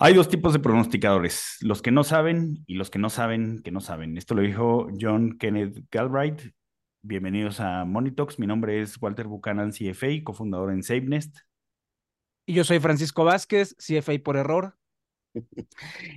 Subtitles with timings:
[0.00, 3.72] Hay dos tipos de pronosticadores, los que no saben y los que no saben que
[3.72, 4.16] no saben.
[4.16, 6.52] Esto lo dijo John Kenneth Galbraith.
[7.02, 8.38] Bienvenidos a Monitox.
[8.38, 11.38] Mi nombre es Walter Buchanan, CFA, cofundador en SaveNest.
[12.46, 14.76] Y yo soy Francisco Vázquez, CFA por error.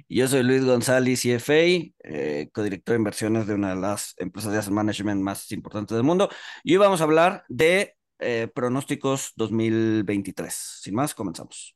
[0.08, 4.60] Yo soy Luis González, CFA, eh, codirector de inversiones de una de las empresas de
[4.60, 6.30] asset management más importantes del mundo.
[6.64, 10.54] Y hoy vamos a hablar de eh, pronósticos 2023.
[10.54, 11.76] Sin más, comenzamos.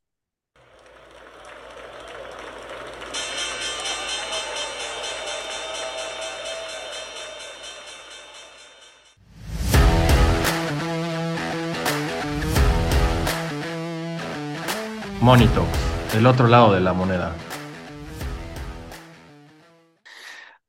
[15.26, 15.66] Monito,
[16.16, 17.34] el otro lado de la moneda.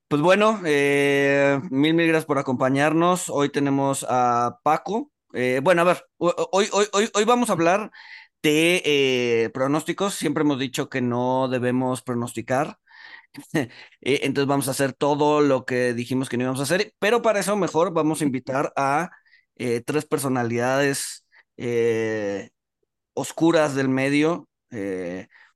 [0.08, 3.30] Pues bueno, eh, mil, mil gracias por acompañarnos.
[3.30, 5.12] Hoy tenemos a Paco.
[5.34, 6.34] Eh, bueno, a ver, hoy,
[6.72, 7.92] hoy, hoy, hoy vamos a hablar
[8.42, 10.16] de eh, pronósticos.
[10.16, 12.80] Siempre hemos dicho que no debemos pronosticar.
[14.02, 17.42] Entonces vamos a hacer todo lo que dijimos que no íbamos a hacer, pero para
[17.42, 19.12] eso mejor vamos a invitar a
[19.86, 21.28] tres personalidades
[23.18, 24.48] oscuras del medio.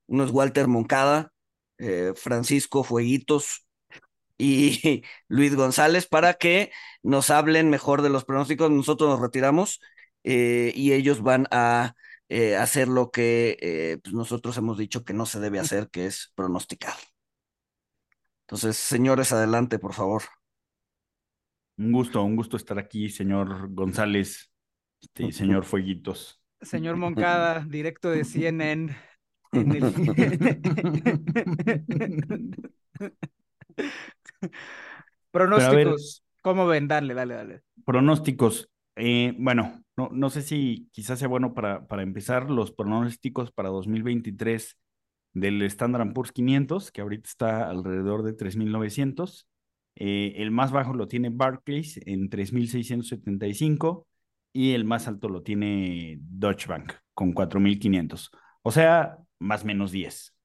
[0.07, 1.31] uno es Walter Moncada,
[2.15, 3.65] Francisco Fueguitos
[4.41, 6.71] y Luis González para que
[7.03, 8.71] nos hablen mejor de los pronósticos.
[8.71, 9.79] Nosotros nos retiramos
[10.23, 11.95] eh, y ellos van a
[12.29, 16.07] eh, hacer lo que eh, pues nosotros hemos dicho que no se debe hacer, que
[16.07, 16.95] es pronosticar.
[18.47, 20.23] Entonces, señores, adelante, por favor.
[21.77, 24.51] Un gusto, un gusto estar aquí, señor González
[24.99, 26.40] y este, señor Fueguitos.
[26.61, 28.95] Señor Moncada, directo de CNN.
[29.51, 29.81] En el...
[35.31, 36.23] Pronósticos.
[36.41, 36.87] ¿Cómo ven?
[36.87, 37.61] Dale, dale, dale.
[37.85, 38.69] Pronósticos.
[38.95, 43.69] Eh, bueno, no, no, sé si quizás sea bueno para, para empezar los pronósticos para
[43.69, 44.77] 2023
[45.33, 49.47] del Standard Poor's 500, que ahorita está alrededor de 3.900.
[49.95, 54.05] Eh, el más bajo lo tiene Barclays en 3.675
[54.53, 58.29] y el más alto lo tiene Deutsche Bank con 4.500.
[58.63, 60.35] O sea, más o menos 10.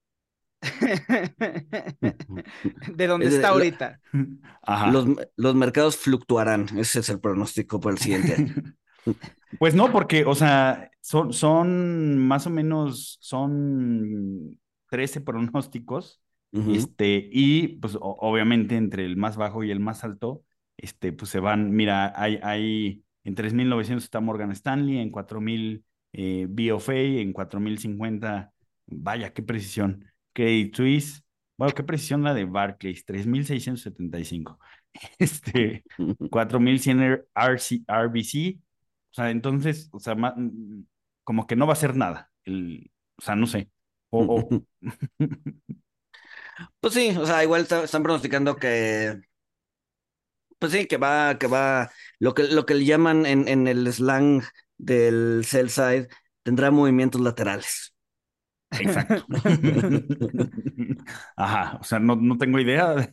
[2.94, 4.00] de dónde está ahorita.
[4.90, 5.06] Los,
[5.36, 8.54] los, mercados fluctuarán, ese es el pronóstico para el siguiente año.
[9.60, 14.58] Pues no, porque, o sea, son, son más o menos, son
[14.90, 16.20] 13 pronósticos,
[16.52, 20.42] este, y pues obviamente entre el más bajo y el más alto,
[20.76, 25.82] este, pues se van, mira, hay, hay en 3.900 está Morgan Stanley, en 4.000
[26.12, 28.52] eh, BofA, en 4.050,
[28.86, 30.04] vaya, qué precisión.
[30.32, 31.24] Credit Suisse,
[31.58, 34.58] bueno, qué precisión la de Barclays, 3.675.
[35.18, 38.58] Este, 4.100 RC, RBC.
[39.10, 40.16] O sea, entonces, o sea,
[41.24, 42.30] como que no va a ser nada.
[42.44, 43.70] El, o sea, no sé.
[44.10, 44.48] O,
[46.80, 49.20] pues sí, o sea, igual están pronosticando que.
[50.58, 51.90] Pues sí, que va, que va.
[52.18, 54.42] Lo que, lo que le llaman en, en el slang
[54.78, 56.08] del sell side,
[56.42, 57.94] tendrá movimientos laterales.
[58.70, 59.26] Exacto.
[61.36, 63.10] Ajá, o sea, no, no tengo idea de,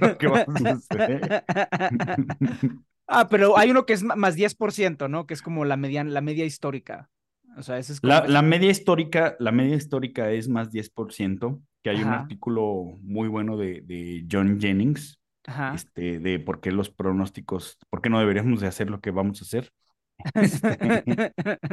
[0.00, 1.44] lo que va a suceder.
[3.12, 5.26] Ah, pero hay uno que es más 10%, ¿no?
[5.26, 7.10] Que es como la media, la media histórica.
[7.56, 11.90] O sea, ese es la, la, media histórica, la media histórica es más 10%, que
[11.90, 15.74] hay un artículo muy bueno de, de John Jennings, Ajá.
[15.74, 19.40] este, de por qué los pronósticos, por qué no deberíamos de hacer lo que vamos
[19.42, 19.72] a hacer.
[20.34, 20.78] Este,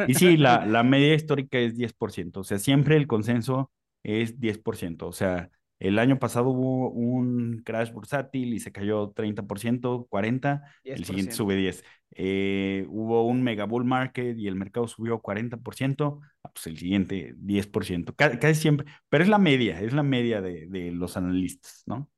[0.05, 3.72] y sí, la, la media histórica es 10%, o sea, siempre el consenso
[4.03, 10.07] es 10%, o sea, el año pasado hubo un crash bursátil y se cayó 30%,
[10.09, 11.89] 40%, el siguiente sube 10%.
[12.16, 17.35] Eh, hubo un mega bull market y el mercado subió 40%, ah, pues el siguiente
[17.38, 22.09] 10%, casi, siempre, pero es la media, es la media de, de los analistas, ¿no?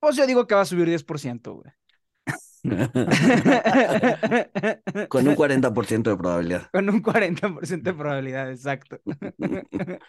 [0.00, 1.70] Pues yo digo que va a subir 10%, güey.
[5.08, 6.68] Con un 40% de probabilidad.
[6.72, 8.98] Con un 40% de probabilidad, exacto.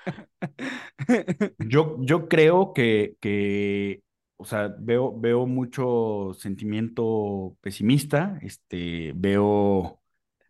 [1.59, 4.03] Yo, yo creo que, que,
[4.37, 10.01] o sea, veo, veo mucho sentimiento pesimista, este, veo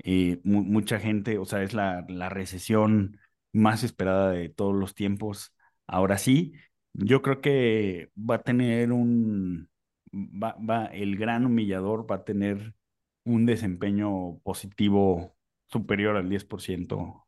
[0.04, 3.20] eh, mucha gente, o sea, es la, la recesión
[3.54, 5.54] más esperada de todos los tiempos.
[5.88, 6.54] Ahora sí,
[6.98, 9.70] yo creo que va a tener un,
[10.14, 12.74] va, va, el gran humillador va a tener
[13.24, 15.36] un desempeño positivo
[15.68, 17.26] superior al 10%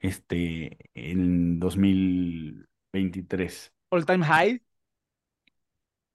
[0.00, 3.72] este, en 2023.
[3.90, 4.60] All time high.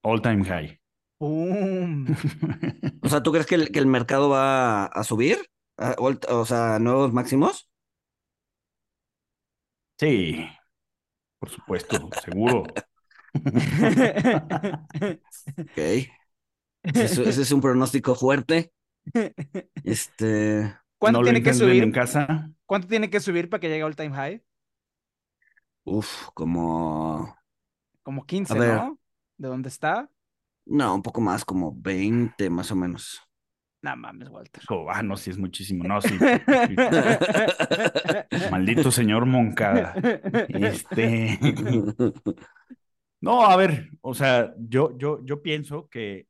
[0.01, 0.79] All time high.
[1.19, 5.37] o sea, ¿tú crees que el, que el mercado va a subir?
[5.77, 7.69] O sea, nuevos máximos.
[9.97, 10.45] Sí.
[11.39, 12.63] Por supuesto, seguro.
[15.57, 15.77] ok.
[16.83, 18.71] Ese, es un pronóstico fuerte.
[19.83, 20.75] Este.
[20.97, 21.83] ¿Cuánto tiene que subir?
[21.83, 22.51] En casa?
[22.65, 24.43] ¿Cuánto tiene que subir para que llegue al time high?
[25.83, 27.35] Uf, como.
[28.03, 28.99] Como 15, ¿no?
[29.37, 30.09] ¿De dónde está?
[30.65, 33.21] No, un poco más, como 20 más o menos.
[33.81, 34.61] No mames, Walter.
[34.69, 35.85] Oh, ah, no, sí es muchísimo.
[35.85, 36.19] No, sí.
[38.51, 39.93] Maldito señor Moncada.
[40.49, 41.39] Este.
[43.21, 46.27] No, a ver, o sea, yo, yo, yo pienso que,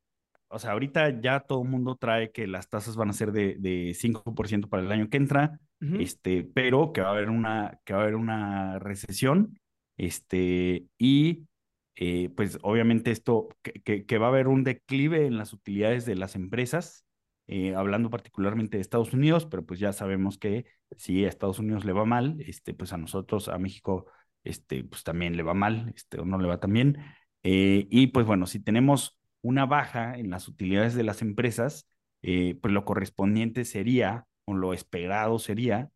[0.47, 3.55] o sea, ahorita ya todo el mundo trae que las tasas van a ser de,
[3.59, 7.93] de 5% para el año que entra, este, pero que va a haber una, que
[7.93, 9.59] va a haber una recesión,
[9.97, 11.47] este, y
[11.95, 16.15] eh, pues obviamente esto, que, que, va a haber un declive en las utilidades de
[16.15, 17.05] las empresas,
[17.47, 20.65] eh, hablando particularmente de Estados Unidos, pero pues ya sabemos que
[20.97, 24.05] si a Estados Unidos le va mal, este, pues a nosotros, a México,
[24.43, 26.97] este, pues también le va mal, este, o no le va tan bien.
[27.43, 31.87] Eh, y pues bueno, si tenemos una baja en las utilidades de las empresas,
[32.21, 35.89] eh, pues lo correspondiente sería, o lo esperado sería,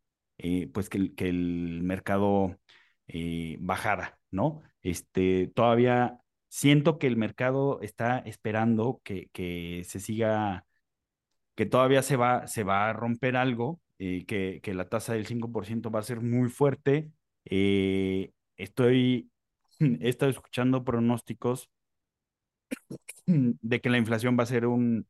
[0.72, 2.58] pues que el, mercado
[3.60, 4.62] bajara, ¿no?
[4.82, 6.18] Este, todavía
[6.48, 10.66] siento que el mercado está esperando que, que se siga
[11.54, 15.26] que todavía se va, se va a romper algo, eh, que, que, la tasa del
[15.26, 17.10] 5% va a ser muy fuerte.
[17.44, 19.30] Eh, estoy,
[19.78, 21.70] he estado escuchando pronósticos
[23.26, 25.06] de que la inflación va a ser un,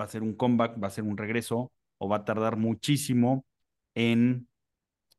[0.00, 3.46] va a ser un comeback, va a ser un regreso, o va a tardar muchísimo
[3.94, 4.48] en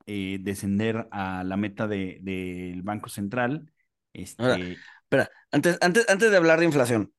[0.06, 3.72] eh, descender a la meta del de, Banco Central.
[4.12, 4.78] Este...
[5.04, 7.14] espera, antes, antes, antes de hablar de inflación,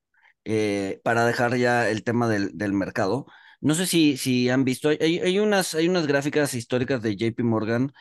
[0.45, 3.27] eh, para dejar ya el tema del, del mercado.
[3.61, 7.41] No sé si, si han visto, hay, hay, unas, hay unas gráficas históricas de JP
[7.45, 7.93] Morgan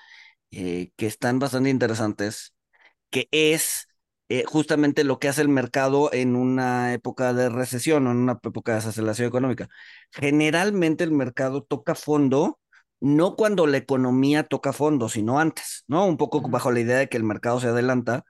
[0.55, 2.53] eh, que están bastante interesantes,
[3.11, 3.87] que es
[4.29, 8.33] eh, justamente lo que hace el mercado en una época de recesión o en una
[8.43, 9.69] época de desaceleración económica.
[10.11, 12.59] Generalmente el mercado toca fondo
[13.01, 16.05] no cuando la economía toca fondo, sino antes, ¿no?
[16.05, 18.23] Un poco bajo la idea de que el mercado se adelanta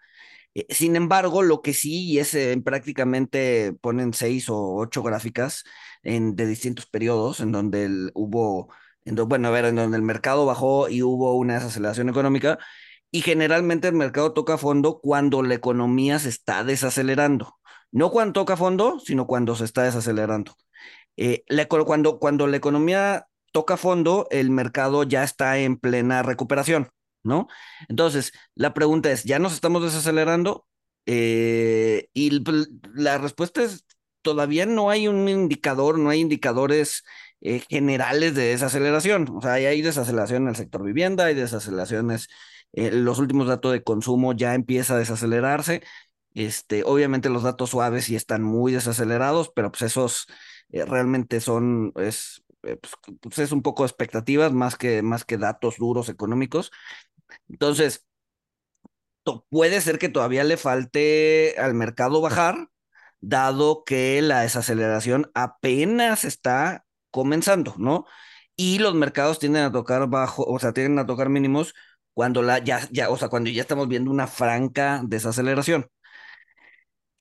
[0.56, 5.64] eh, sin embargo, lo que sí, y es en prácticamente ponen seis o ocho gráficas
[6.04, 8.74] en, de distintos periodos en donde hubo,
[9.06, 12.60] bueno, a ver, en donde el mercado bajó y hubo una desaceleración económica,
[13.12, 17.56] y generalmente el mercado toca fondo cuando la economía se está desacelerando.
[17.92, 20.56] No cuando toca fondo, sino cuando se está desacelerando.
[21.18, 21.46] Eh,
[21.86, 26.90] cuando, cuando la economía toca fondo, el mercado ya está en plena recuperación.
[27.24, 27.48] ¿no?
[27.90, 30.68] Entonces, la pregunta es, ¿ya nos estamos desacelerando?
[31.06, 33.86] Eh, y pues, la respuesta es,
[34.22, 37.04] todavía no hay un indicador, no hay indicadores
[37.44, 39.28] eh, generales de desaceleración.
[39.36, 42.30] O sea, hay desaceleración en el sector vivienda, hay desaceleraciones,
[42.74, 45.84] eh, los últimos datos de consumo ya empieza a desacelerarse.
[46.34, 50.28] Este, obviamente los datos suaves sí están muy desacelerados, pero pues esos
[50.72, 52.80] realmente son, es, pues,
[53.22, 56.72] pues, es un poco expectativas más que, más que datos duros económicos.
[57.50, 58.06] Entonces,
[59.50, 62.70] puede ser que todavía le falte al mercado bajar,
[63.22, 66.83] dado que la desaceleración apenas está
[67.14, 68.08] comenzando, ¿no?
[68.58, 71.76] Y los mercados tienden a tocar bajo, o sea, tienden a tocar mínimos
[72.14, 75.88] cuando la, ya, ya, o sea, cuando ya estamos viendo una franca desaceleración.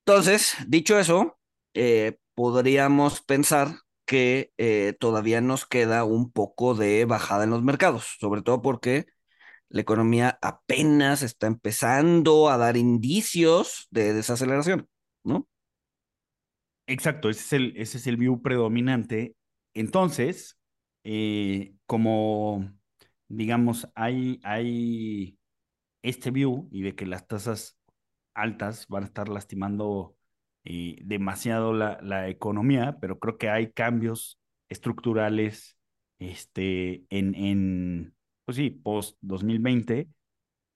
[0.05, 1.37] Entonces, dicho eso,
[1.73, 8.17] eh, podríamos pensar que eh, todavía nos queda un poco de bajada en los mercados,
[8.19, 9.05] sobre todo porque
[9.69, 14.89] la economía apenas está empezando a dar indicios de desaceleración,
[15.23, 15.47] ¿no?
[16.87, 19.35] Exacto, ese es el, ese es el view predominante.
[19.73, 20.59] Entonces,
[21.03, 22.69] eh, como
[23.27, 25.37] digamos, hay, hay
[26.03, 27.77] este view y de que las tasas
[28.33, 30.15] altas van a estar lastimando
[30.65, 34.39] eh, demasiado la, la, economía, pero creo que hay cambios
[34.69, 35.77] estructurales
[36.19, 38.15] este, en, en,
[38.45, 40.07] pues sí, post 2020.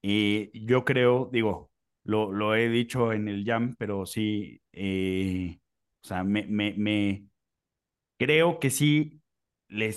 [0.01, 1.71] Y yo creo, digo,
[2.03, 5.59] lo, lo he dicho en el Jam, pero sí, eh,
[6.03, 7.25] o sea, me, me,
[8.17, 9.21] creo que sí
[9.67, 9.87] le,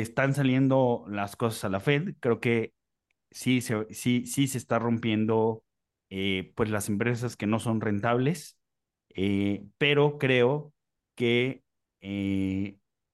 [0.00, 2.14] están saliendo las cosas a la Fed.
[2.20, 2.74] Creo que
[3.30, 5.64] sí se, sí, sí se está rompiendo
[6.10, 8.58] eh, pues las empresas que no son rentables,
[9.10, 10.74] eh, pero creo
[11.16, 11.62] que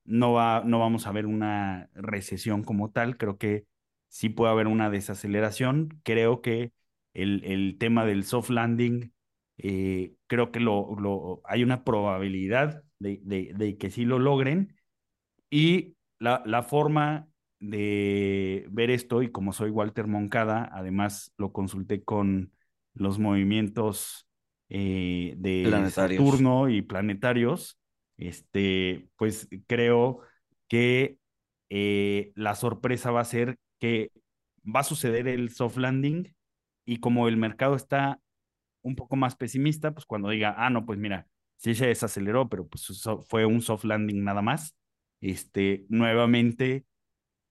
[0.04, 3.16] no, va, no vamos a ver una recesión como tal.
[3.16, 3.66] Creo que
[4.08, 6.00] sí puede haber una desaceleración.
[6.04, 6.72] Creo que
[7.14, 9.12] el, el tema del soft landing,
[9.58, 14.76] eh, creo que lo, lo, hay una probabilidad de, de, que sí lo logren.
[15.50, 17.28] Y la, la forma
[17.60, 22.52] de ver esto, y como soy Walter Moncada, además lo consulté con,
[22.94, 24.28] los movimientos
[24.68, 25.90] eh, de.
[25.90, 27.78] Saturno y planetarios,
[28.16, 30.20] este, pues creo
[30.68, 31.18] que
[31.70, 34.10] eh, la sorpresa va a ser que
[34.64, 36.34] va a suceder el soft landing
[36.86, 38.20] y como el mercado está
[38.82, 42.66] un poco más pesimista, pues cuando diga, ah, no, pues mira, sí se desaceleró, pero
[42.66, 42.86] pues
[43.28, 44.76] fue un soft landing nada más,
[45.20, 46.84] este, nuevamente,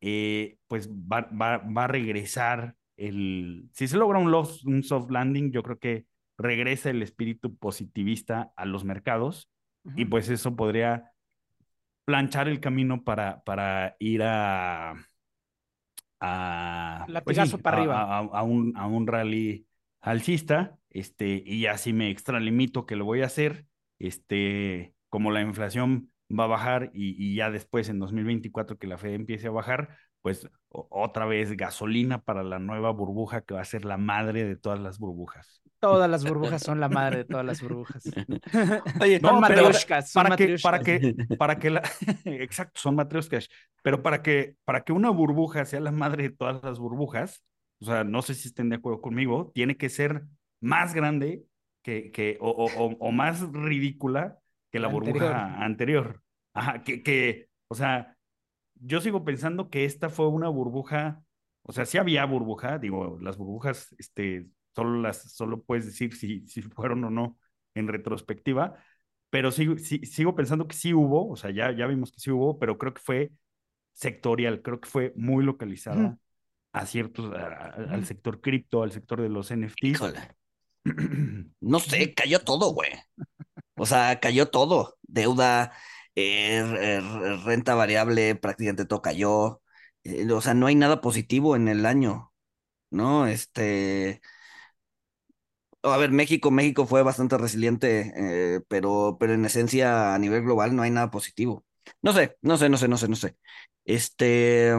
[0.01, 5.63] eh, pues va, va, va a regresar el, si se logra un, soft landing, yo
[5.63, 6.05] creo que
[6.37, 9.49] regresa el espíritu positivista a los mercados
[9.95, 10.09] y Ujú.
[10.09, 11.11] pues eso podría
[12.05, 14.95] planchar el camino para, para ir a,
[16.19, 18.17] a, pues para a- arriba.
[18.19, 19.67] A un, a un rally
[20.01, 23.65] alcista, este, y ya si me extralimito que lo voy a hacer,
[24.03, 28.97] este, como la inflación va a bajar y, y ya después en 2024 que la
[28.97, 33.65] Fed empiece a bajar, pues otra vez gasolina para la nueva burbuja que va a
[33.65, 35.61] ser la madre de todas las burbujas.
[35.79, 38.03] Todas las burbujas son la madre de todas las burbujas.
[39.01, 41.83] Oye, son no, pero matrioshkas, son para que, para que, para que la,
[42.25, 43.49] exacto, son matrioshkas,
[43.83, 47.43] pero para que, para que una burbuja sea la madre de todas las burbujas,
[47.81, 50.23] o sea, no sé si estén de acuerdo conmigo, tiene que ser
[50.61, 51.43] más grande
[51.83, 54.39] que, que o, o, o- o más ridícula
[54.71, 55.43] que la Anterior.
[55.43, 56.23] burbuja anterior.
[56.53, 58.17] Ajá, que, que, o sea,
[58.75, 61.23] yo sigo pensando que esta fue una burbuja,
[61.63, 66.47] o sea, sí había burbuja, digo, las burbujas, este, solo las, solo puedes decir si,
[66.47, 67.37] si fueron o no
[67.75, 68.75] en retrospectiva,
[69.29, 72.31] pero sigo, sí- sigo pensando que sí hubo, o sea, ya, ya vimos que sí
[72.31, 73.31] hubo, pero creo que fue
[73.93, 76.17] sectorial, creo que fue muy localizada
[76.73, 79.93] a ciertos, a- a- al sector cripto, al sector de los NFTs.
[79.95, 80.35] Híjole.
[81.61, 82.89] No sé, cayó todo, güey.
[83.77, 84.97] O sea, cayó todo.
[85.03, 85.73] Deuda,
[86.15, 89.61] eh, r- r- renta variable, prácticamente todo cayó.
[90.03, 92.33] Eh, o sea, no hay nada positivo en el año,
[92.91, 93.27] ¿no?
[93.27, 94.21] Este,
[95.83, 98.13] a ver, México, México fue bastante resiliente,
[98.55, 101.65] eh, pero, pero en esencia a nivel global no hay nada positivo.
[102.01, 103.35] No sé, no sé, no sé, no sé, no sé.
[103.85, 104.73] Este,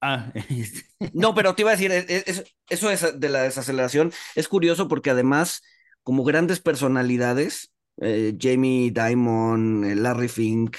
[0.00, 4.12] Ah, este, no, pero te iba a decir, es- es- eso es de la desaceleración
[4.34, 5.62] es curioso porque además,
[6.02, 10.76] como grandes personalidades, eh, Jamie Dimon, eh, Larry Fink,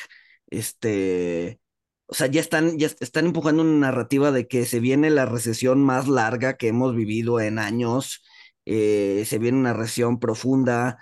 [0.50, 1.60] este,
[2.08, 5.82] o sea, ya están, ya están empujando una narrativa de que se viene la recesión
[5.84, 8.24] más larga que hemos vivido en años,
[8.66, 10.98] eh, se viene una recesión profunda,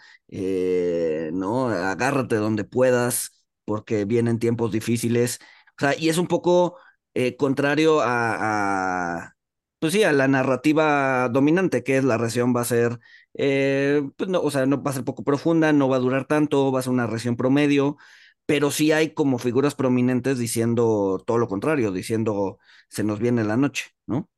[1.33, 1.69] ¿no?
[1.69, 3.31] Agárrate donde puedas,
[3.65, 5.39] porque vienen tiempos difíciles.
[5.77, 6.77] O sea, y es un poco
[7.13, 9.35] eh, contrario a, a,
[9.79, 12.99] pues sí, a la narrativa dominante, que es la recesión va a ser,
[13.33, 16.25] eh, pues no, o sea, no va a ser poco profunda, no va a durar
[16.25, 17.97] tanto, va a ser una recesión promedio,
[18.45, 23.57] pero sí hay como figuras prominentes diciendo todo lo contrario, diciendo se nos viene la
[23.57, 24.29] noche, ¿no?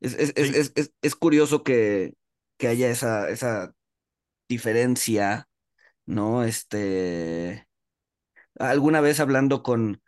[0.00, 0.56] Es, es, es, Sí.
[0.58, 2.14] es, es, es curioso que,
[2.58, 3.74] que haya esa, esa
[4.48, 5.48] diferencia,
[6.06, 6.44] ¿no?
[6.44, 7.68] Este,
[8.58, 10.01] alguna vez hablando con,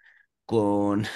[0.47, 1.07] con,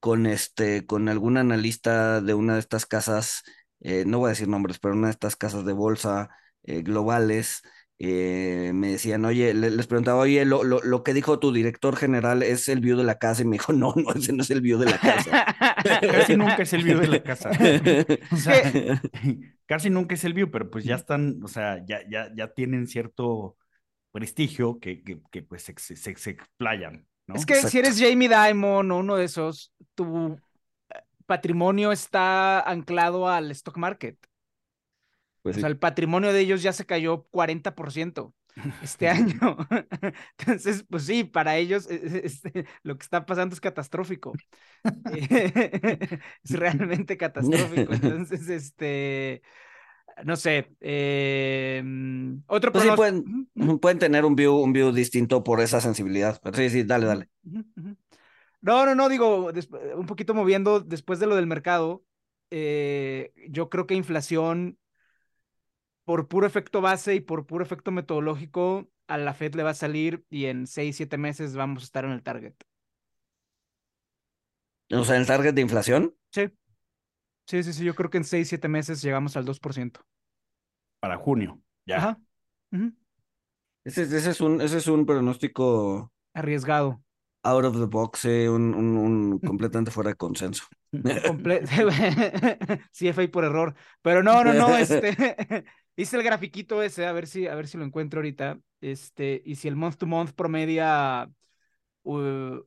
[0.00, 3.42] con este, con algún analista de una de estas casas,
[3.80, 6.30] eh, no voy a decir nombres, pero una de estas casas de bolsa
[6.64, 7.62] eh, globales,
[7.98, 11.96] eh, me decían, oye, le- les preguntaba, oye, lo, lo, lo que dijo tu director
[11.96, 14.50] general es el view de la casa, y me dijo, no, no, ese no es
[14.50, 15.36] el view de la casa.
[16.08, 17.56] casi nunca es el view de la casa.
[18.30, 18.76] O sea,
[19.66, 22.86] casi nunca es el view, pero pues ya están, o sea, ya, ya, ya tienen
[22.86, 23.56] cierto
[24.12, 27.40] prestigio que, que, que pues se, se, se- se explayan, ¿no?
[27.40, 30.40] Es que si eres Jamie Dimon o uno de esos, tu
[30.90, 34.18] eh, patrimonio está anclado al stock market.
[35.42, 35.60] Pues O sí.
[35.60, 38.34] sea, el patrimonio de ellos ya se cayó 40%
[38.80, 39.56] este año.
[40.38, 44.40] Entonces, pues sí, para ellos eh, eh, este, lo que está pasando es catastrófico.
[46.44, 47.92] Es realmente catastrófico.
[47.94, 49.42] Entonces, este,
[50.24, 50.70] no sé.
[50.80, 53.48] eh, mm, otro Pues sí, pueden,
[53.80, 56.40] pueden tener un view, un view distinto por esa sensibilidad.
[56.42, 57.28] Pero sí, sí, dale, dale.
[58.62, 59.50] No, no, no, digo,
[59.96, 62.04] un poquito moviendo después de lo del mercado,
[62.50, 64.78] eh, yo creo que inflación,
[66.04, 69.74] por puro efecto base y por puro efecto metodológico, a la Fed le va a
[69.74, 72.54] salir y en seis, siete meses vamos a estar en el target.
[74.92, 76.14] O sea, el target de inflación.
[76.32, 76.50] Sí,
[77.46, 80.00] sí, sí, sí, yo creo que en seis, siete meses llegamos al 2%.
[81.00, 81.96] Para junio, ya.
[81.96, 82.20] Ajá.
[83.84, 87.02] Ese, ese es un, ese es un pronóstico Arriesgado.
[87.42, 90.64] out of the box, eh, un, un, un completamente fuera de consenso.
[90.92, 91.64] Comple-
[92.92, 93.74] CFA por error.
[94.02, 95.64] Pero no, no, no, este.
[95.96, 98.58] Hice el grafiquito ese, a ver si, a ver si lo encuentro ahorita.
[98.80, 101.30] Este, y si el month to month promedia
[102.04, 102.60] uh,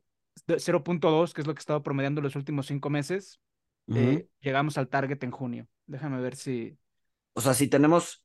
[0.48, 3.40] de 0.2, que es lo que he estado promediando los últimos cinco meses,
[3.88, 5.68] eh, llegamos al target en junio.
[5.86, 6.78] Déjame ver si.
[7.34, 8.23] o sea, si tenemos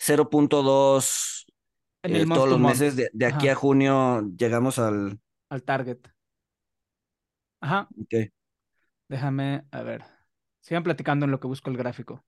[0.00, 1.46] 0.2
[2.02, 3.52] En el eh, todos to los meses, de, de aquí Ajá.
[3.52, 5.20] a junio llegamos al...
[5.50, 6.00] Al target.
[7.60, 8.30] Ajá, ok.
[9.08, 10.04] déjame, a ver.
[10.60, 12.24] Sigan platicando en lo que busco el gráfico.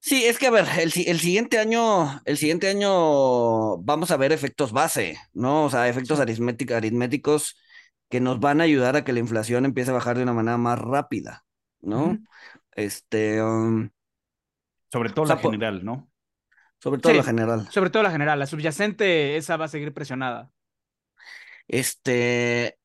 [0.00, 4.16] Sí, es que a ver, el, si- el siguiente año, el siguiente año vamos a
[4.16, 5.64] ver efectos base, ¿no?
[5.64, 6.24] O sea, efectos Sí.
[6.24, 7.56] aritmétic- aritméticos
[8.08, 10.56] que nos van a ayudar a que la inflación empiece a bajar de una manera
[10.56, 11.44] más rápida,
[11.80, 12.22] ¿no?
[12.72, 13.90] Este, um,
[14.92, 16.10] Sobre todo O sea, la general, ¿no?
[16.80, 17.18] Sobre todo Sí.
[17.18, 17.68] la general.
[17.68, 20.52] Sobre todo la general, la subyacente, esa va a seguir presionada.
[21.68, 22.78] Este,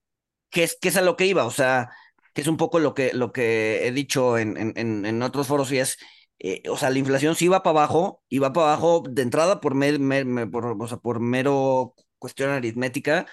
[0.52, 1.92] que es, que es a lo que iba, o sea,
[2.34, 5.48] que es un poco lo que, lo que he dicho en, en, en, en otros
[5.48, 5.98] foros y es,
[6.40, 9.62] eh, o sea, la inflación sí va para abajo y va para abajo de entrada
[9.62, 13.28] por, mer- mer- mer- por, o sea, por mero cuestión aritmética,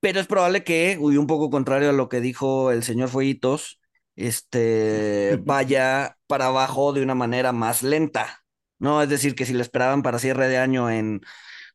[0.00, 3.80] pero es probable que, uy, un poco contrario a lo que dijo el señor Fueguitos,
[4.16, 8.39] este, vaya para abajo de una manera más lenta,
[8.80, 9.02] ¿no?
[9.02, 11.22] Es decir, que si lo esperaban para cierre de año en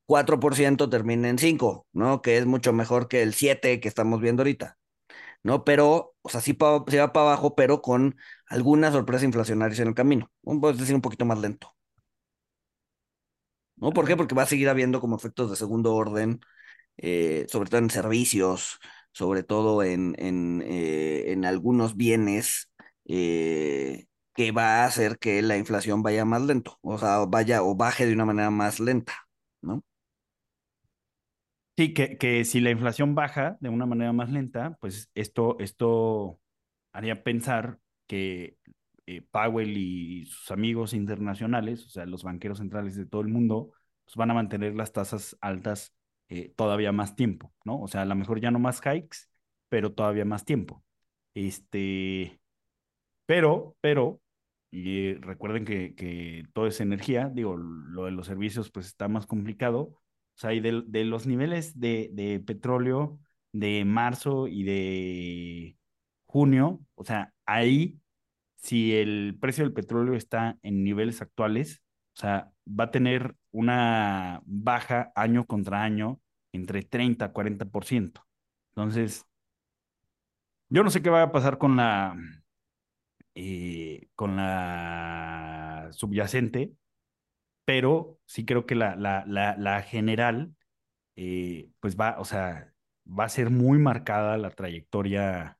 [0.05, 2.21] 4% termine en 5, ¿no?
[2.21, 4.77] Que es mucho mejor que el 7 que estamos viendo ahorita,
[5.43, 5.63] ¿no?
[5.65, 9.89] Pero, o sea, sí, pa- sí va para abajo, pero con algunas sorpresas inflacionarias en
[9.89, 10.31] el camino.
[10.43, 11.75] Puedes decir un poquito más lento.
[13.77, 13.91] ¿No?
[13.91, 14.15] ¿Por qué?
[14.15, 16.39] Porque va a seguir habiendo como efectos de segundo orden,
[16.97, 18.79] eh, sobre todo en servicios,
[19.13, 22.71] sobre todo en, en, eh, en algunos bienes,
[23.07, 27.75] eh, que va a hacer que la inflación vaya más lento, o sea, vaya o
[27.75, 29.13] baje de una manera más lenta,
[29.62, 29.84] ¿no?
[31.77, 36.39] Sí, que, que si la inflación baja de una manera más lenta, pues esto, esto
[36.94, 38.58] haría pensar que
[39.08, 43.72] eh, Powell y sus amigos internacionales, o sea, los banqueros centrales de todo el mundo,
[44.06, 45.94] pues van a mantener las tasas altas
[46.30, 47.82] eh, todavía más tiempo, ¿no?
[47.82, 49.18] O sea, a lo mejor ya no más hikes,
[49.70, 50.84] pero todavía más tiempo.
[51.34, 52.39] Este,
[53.25, 54.22] pero, pero,
[54.75, 59.25] y recuerden que, que todo es energía, digo, lo de los servicios pues está más
[59.25, 59.79] complicado.
[59.83, 60.01] O
[60.38, 63.18] sea, y de, de los niveles de, de petróleo
[63.53, 65.77] de marzo y de
[66.25, 68.01] junio, o sea, ahí,
[68.57, 71.81] si el precio del petróleo está en niveles actuales,
[72.18, 76.20] o sea, va a tener una baja año contra año
[76.51, 78.25] entre 30 a 40%.
[78.75, 79.25] Entonces,
[80.68, 82.18] yo no sé qué va a pasar con la,
[83.35, 86.74] eh, con la subyacente,
[87.65, 90.55] pero sí creo que la, la, la, general,
[91.17, 92.74] eh, pues va, o sea,
[93.07, 95.59] va a ser muy marcada la trayectoria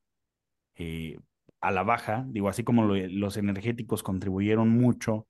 [0.76, 1.18] eh,
[1.60, 5.28] a la baja, digo, así como lo- los energéticos contribuyeron mucho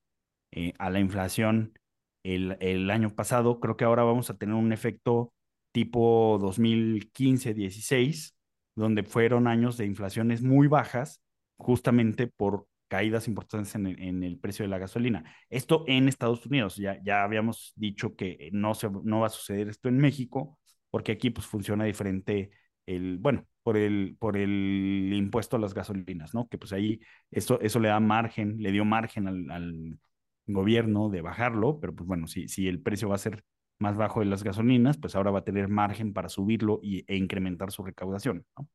[0.79, 1.79] a la inflación
[2.23, 5.33] el, el año pasado, creo que ahora vamos a tener un efecto
[5.73, 8.35] tipo 2015-16,
[8.75, 11.21] donde fueron años de inflaciones muy bajas,
[11.57, 15.25] justamente por caídas importantes en el, en el precio de la gasolina.
[15.51, 19.69] Esto en Estados Unidos, ya, ya habíamos dicho que no, se, no va a suceder
[19.69, 20.59] esto en México,
[20.91, 22.51] porque aquí pues funciona diferente
[22.87, 26.47] el, bueno, por el, por el impuesto a las gasolinas, ¿no?
[26.49, 29.99] Que pues ahí eso, eso le da margen, le dio margen al, al
[30.47, 33.43] gobierno de bajarlo, pero pues bueno, si, si el precio va a ser
[33.79, 37.17] más bajo de las gasolinas, pues ahora va a tener margen para subirlo y, e
[37.17, 38.69] incrementar su recaudación, ¿no?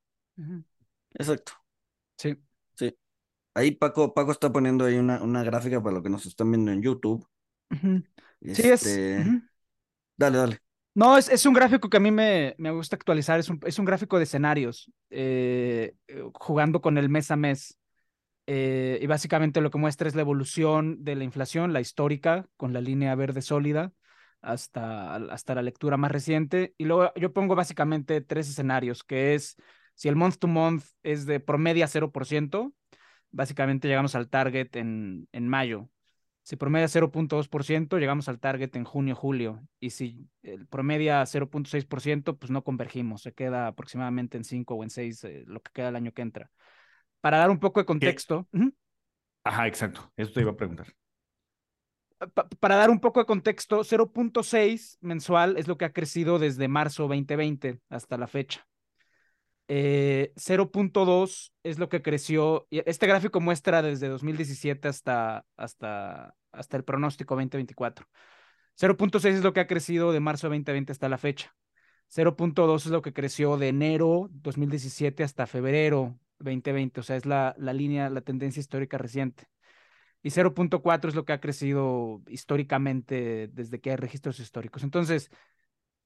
[1.14, 1.54] Exacto.
[2.18, 2.38] Sí.
[3.54, 6.72] Ahí Paco, Paco está poniendo ahí una, una gráfica para lo que nos están viendo
[6.72, 7.28] en YouTube.
[7.72, 8.04] Ujú.
[8.42, 8.86] Sí, es.
[8.86, 9.42] Este, ujú.
[10.18, 10.58] Dale, dale.
[10.94, 13.80] No, es, es un gráfico que a mí me, me gusta actualizar, es un, es
[13.80, 15.96] un gráfico de escenarios, eh,
[16.34, 17.78] jugando con el mes a mes.
[18.48, 22.74] Eh, y básicamente lo que muestra es la evolución de la inflación, la histórica, con
[22.74, 23.94] la línea verde sólida,
[24.42, 26.74] hasta, hasta la lectura más reciente.
[26.78, 29.56] Y luego yo pongo básicamente tres escenarios, que es
[30.02, 32.74] si el month to month es de promedia 0%,
[33.30, 35.90] básicamente llegamos al target en, en mayo.
[36.42, 39.62] Si promedia 0.2%, llegamos al target en junio, julio.
[39.80, 43.22] Y si el promedia 0.6%, pues no convergimos.
[43.22, 46.24] Se queda aproximadamente en 5 o en 6 eh, lo que queda el año que
[46.24, 46.50] entra.
[47.20, 48.48] Para dar un poco de contexto,
[49.44, 50.12] Ajá, exacto.
[50.18, 50.88] Eso te iba a preguntar.
[52.34, 56.68] pa- para dar un poco de contexto, 0.6 mensual es lo que ha crecido desde
[56.68, 58.66] marzo 2020 hasta la fecha.
[59.74, 62.68] Eh, 0.2 es lo que creció.
[62.72, 68.06] Este gráfico muestra desde 2017 hasta, hasta, hasta el pronóstico 2024.
[68.76, 71.56] 0.6 es lo que ha crecido de marzo de 2020 hasta la fecha.
[72.10, 77.00] 0.2 es lo que creció de enero 2017 hasta febrero 2020.
[77.00, 79.48] O sea, es la, la línea, la tendencia histórica reciente.
[80.22, 84.84] Y 0.4 es lo que ha crecido históricamente desde que hay registros históricos.
[84.84, 85.32] Entonces,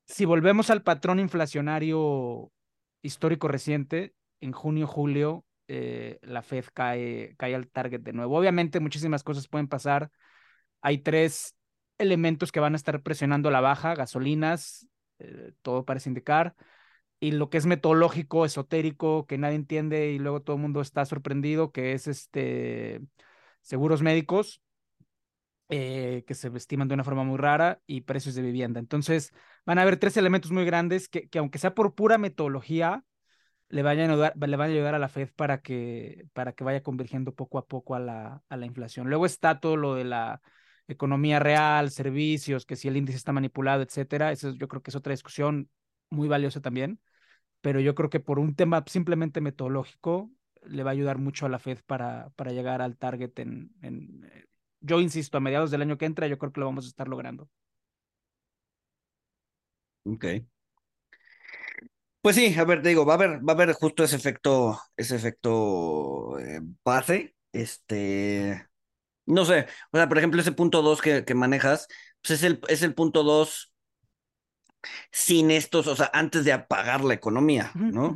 [0.05, 2.51] si volvemos al patrón inflacionario
[3.05, 8.37] histórico reciente, en junio, julio, eh, la Fed cae, cae al target de nuevo.
[8.37, 10.11] Obviamente muchísimas cosas pueden pasar.
[10.81, 11.55] Hay tres
[11.97, 14.87] elementos que van a estar presionando la baja, gasolinas,
[15.19, 16.55] eh, todo parece indicar,
[17.19, 21.05] y lo que es metodológico, esotérico, que nadie entiende y luego todo el mundo está
[21.05, 23.01] sorprendido, que es este
[23.61, 24.61] seguros médicos,
[25.69, 28.79] eh, que se estiman de una forma muy rara, y precios de vivienda.
[28.79, 29.33] Entonces,
[29.65, 33.03] van a haber tres elementos muy grandes que, que aunque sea por pura metodología,
[33.69, 33.99] le le van
[34.61, 37.99] a ayudar a la Fed para que, para que vaya convergiendo poco a poco a
[37.99, 39.09] la, a la inflación.
[39.09, 40.41] Luego está todo lo de la
[40.87, 44.31] economía real, servicios, que si el índice está manipulado, etcétera.
[44.31, 45.69] Eso yo creo que es otra discusión
[46.09, 46.99] muy valiosa también.
[47.61, 50.29] Pero yo creo que por un tema simplemente metodológico
[50.63, 54.23] le va a ayudar mucho a la Fed para, para llegar al target en, en,
[54.31, 54.45] eh,
[54.81, 57.07] yo insisto, a mediados del año que entra, yo creo que lo vamos a estar
[57.07, 57.49] logrando.
[60.05, 60.25] Ok.
[62.21, 64.79] Pues sí, a ver, te digo, va a haber, va a haber justo ese efecto,
[64.97, 67.35] ese efecto eh, base.
[67.51, 68.67] Este,
[69.25, 71.87] no sé, o sea, por ejemplo, ese punto 2 que, que manejas,
[72.21, 73.71] pues es el, es el punto 2
[75.11, 78.15] sin estos, o sea, antes de apagar la economía, ¿no?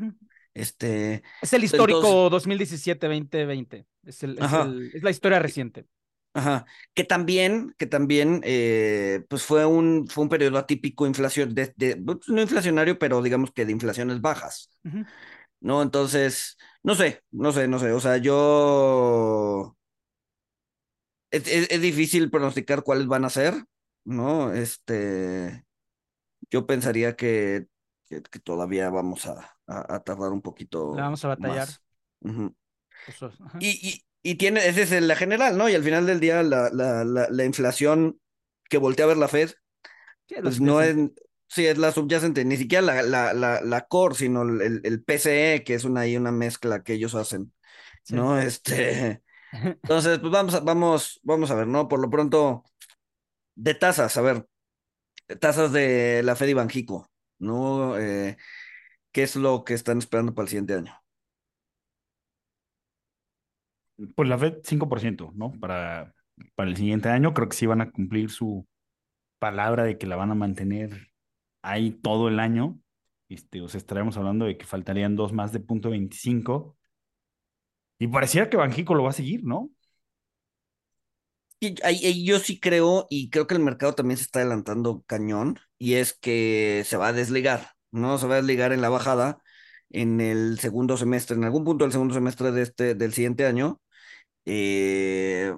[0.54, 1.24] Este.
[1.42, 3.86] Es el histórico 2017-2020.
[4.06, 5.86] Es, el, es, el, es la historia reciente.
[6.34, 11.74] Ajá, que también, que también, eh, pues fue un, fue un periodo atípico inflación, de,
[11.76, 15.08] de, pues, no inflacionario, pero digamos que de inflaciones bajas, uh -huh.
[15.60, 15.82] ¿no?
[15.82, 19.76] Entonces, no sé, no sé, no sé, o sea, yo...
[21.32, 23.54] Es, es, es difícil pronosticar cuáles van a ser,
[24.04, 24.54] ¿no?
[24.54, 25.66] Este,
[26.50, 27.68] yo pensaría que,
[28.08, 30.96] que, que todavía vamos a, a, a, tardar un poquito.
[30.96, 31.68] La vamos a batallar.
[32.22, 32.56] Uh -huh.
[33.08, 35.70] Eso, y, y, y tiene, esa es la general, ¿no?
[35.70, 38.20] Y al final del día, la, la, la, la inflación
[38.70, 39.52] que voltea a ver la Fed,
[40.42, 40.96] pues no es,
[41.48, 45.64] sí, es la subyacente, ni siquiera la, la, la, la core, sino el, el PCE,
[45.66, 47.54] que es una, ahí una mezcla que ellos hacen,
[48.04, 48.16] sí.
[48.16, 48.40] ¿no?
[48.40, 49.24] Este,
[49.84, 51.88] entonces, pues vamos a, vamos, vamos a ver, ¿no?
[51.88, 52.64] Por lo pronto,
[53.56, 54.48] de tasas, a ver,
[55.40, 57.98] tasas de la Fed y Banjico, ¿no?
[58.00, 58.38] Eh,
[59.12, 60.94] ¿Qué es lo que están esperando para el siguiente año?
[64.16, 65.52] Pues la Fed 5%, ¿no?
[65.60, 66.14] Para,
[66.56, 68.68] para el siguiente año creo que sí van a cumplir su
[69.40, 71.10] palabra de que la van a mantener
[71.62, 72.80] ahí todo el año.
[73.30, 76.78] Este, o sea, estaremos hablando de que faltarían dos más de punto 25.
[78.00, 79.70] Y pareciera que Banjico lo va a seguir, ¿no?
[81.62, 86.14] Yo sí creo, y creo que el mercado también se está adelantando cañón, y es
[86.14, 88.18] que se va a desligar, ¿no?
[88.18, 89.42] Se va a desligar en la bajada
[89.90, 93.82] en el segundo semestre, en algún punto del segundo semestre de este, del siguiente año,
[94.46, 95.54] eh,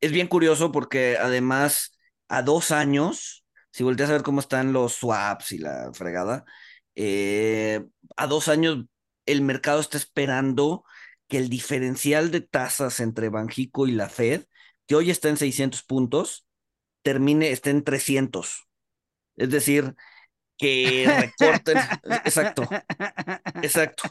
[0.00, 4.94] es bien curioso porque además a dos años, si volteas a ver cómo están los
[4.94, 6.44] swaps y la fregada,
[6.94, 7.84] eh,
[8.16, 8.86] a dos años
[9.26, 10.84] el mercado está esperando
[11.28, 14.44] que el diferencial de tasas entre Banjico y la Fed,
[14.86, 16.46] que hoy está en 600 puntos,
[17.02, 18.68] termine, esté en 300.
[19.36, 19.94] Es decir,
[20.58, 21.78] que recorten.
[22.24, 22.68] exacto.
[23.62, 24.10] Exacto.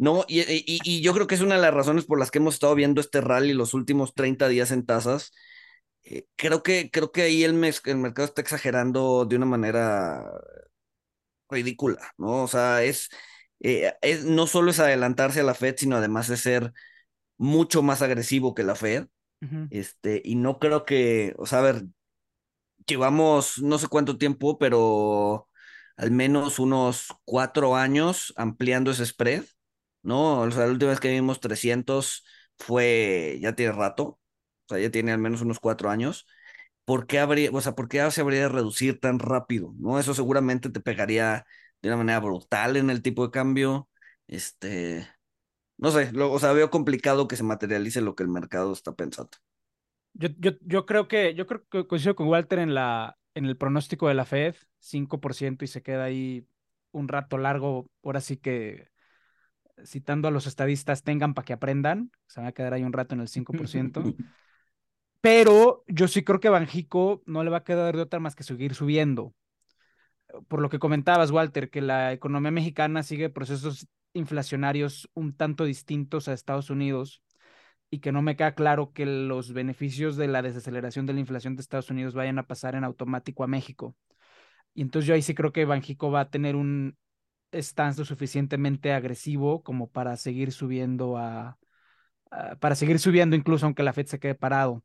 [0.00, 2.38] No, y, y, y, yo creo que es una de las razones por las que
[2.38, 5.32] hemos estado viendo este rally los últimos 30 días en tasas.
[6.04, 10.24] Eh, creo, que, creo que ahí el, mes, el mercado está exagerando de una manera
[11.50, 12.44] ridícula, ¿no?
[12.44, 13.10] O sea, es,
[13.60, 16.72] eh, es, no solo es adelantarse a la Fed, sino además es ser
[17.36, 19.06] mucho más agresivo que la Fed.
[19.42, 19.68] Uh -huh.
[19.70, 21.84] Este, y no creo que, o sea, a ver,
[22.86, 25.46] llevamos no sé cuánto tiempo, pero
[25.98, 29.44] al menos unos cuatro años ampliando ese spread.
[30.02, 30.40] ¿No?
[30.40, 32.24] O sea, la última vez que vimos 300
[32.58, 34.18] fue, ya tiene rato, o
[34.68, 36.26] sea, ya tiene al menos unos cuatro años.
[36.84, 39.74] ¿Por qué habría, o sea, por qué se habría de reducir tan rápido?
[39.78, 39.98] ¿No?
[39.98, 41.46] Eso seguramente te pegaría
[41.82, 43.88] de una manera brutal en el tipo de cambio.
[44.26, 45.08] Este,
[45.78, 48.92] no sé, lo, o sea, veo complicado que se materialice lo que el mercado está
[48.92, 49.30] pensando.
[50.12, 53.56] Yo, yo, yo creo que, yo creo que coincido con Walter en la, en el
[53.56, 56.46] pronóstico de la Fed, 5% y se queda ahí
[56.92, 58.88] un rato largo, ahora sí que
[59.84, 62.10] citando a los estadistas, tengan para que aprendan.
[62.26, 64.02] Se van a quedar ahí un rato en el 5%.
[65.20, 68.42] Pero yo sí creo que Banjico no le va a quedar de otra más que
[68.42, 69.34] seguir subiendo.
[70.48, 76.28] Por lo que comentabas, Walter, que la economía mexicana sigue procesos inflacionarios un tanto distintos
[76.28, 77.22] a Estados Unidos
[77.90, 81.56] y que no me queda claro que los beneficios de la desaceleración de la inflación
[81.56, 83.96] de Estados Unidos vayan a pasar en automático a México.
[84.74, 86.96] Y entonces yo ahí sí creo que Banjico va a tener un,
[87.52, 91.58] stance lo suficientemente agresivo como para seguir subiendo a,
[92.30, 94.84] a, para seguir subiendo incluso aunque la Fed se quede parado.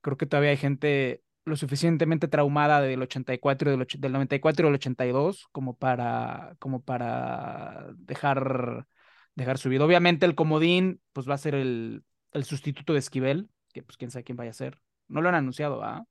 [0.00, 4.68] Creo que todavía hay gente lo suficientemente traumada del 84 y del, del 94 y
[4.68, 8.86] del 82 como para como para dejar
[9.34, 9.84] dejar subido.
[9.84, 14.10] Obviamente el comodín pues va a ser el, el sustituto de Esquivel, que pues quién
[14.10, 14.80] sabe quién vaya a ser.
[15.08, 16.04] No lo han anunciado, ¿ah?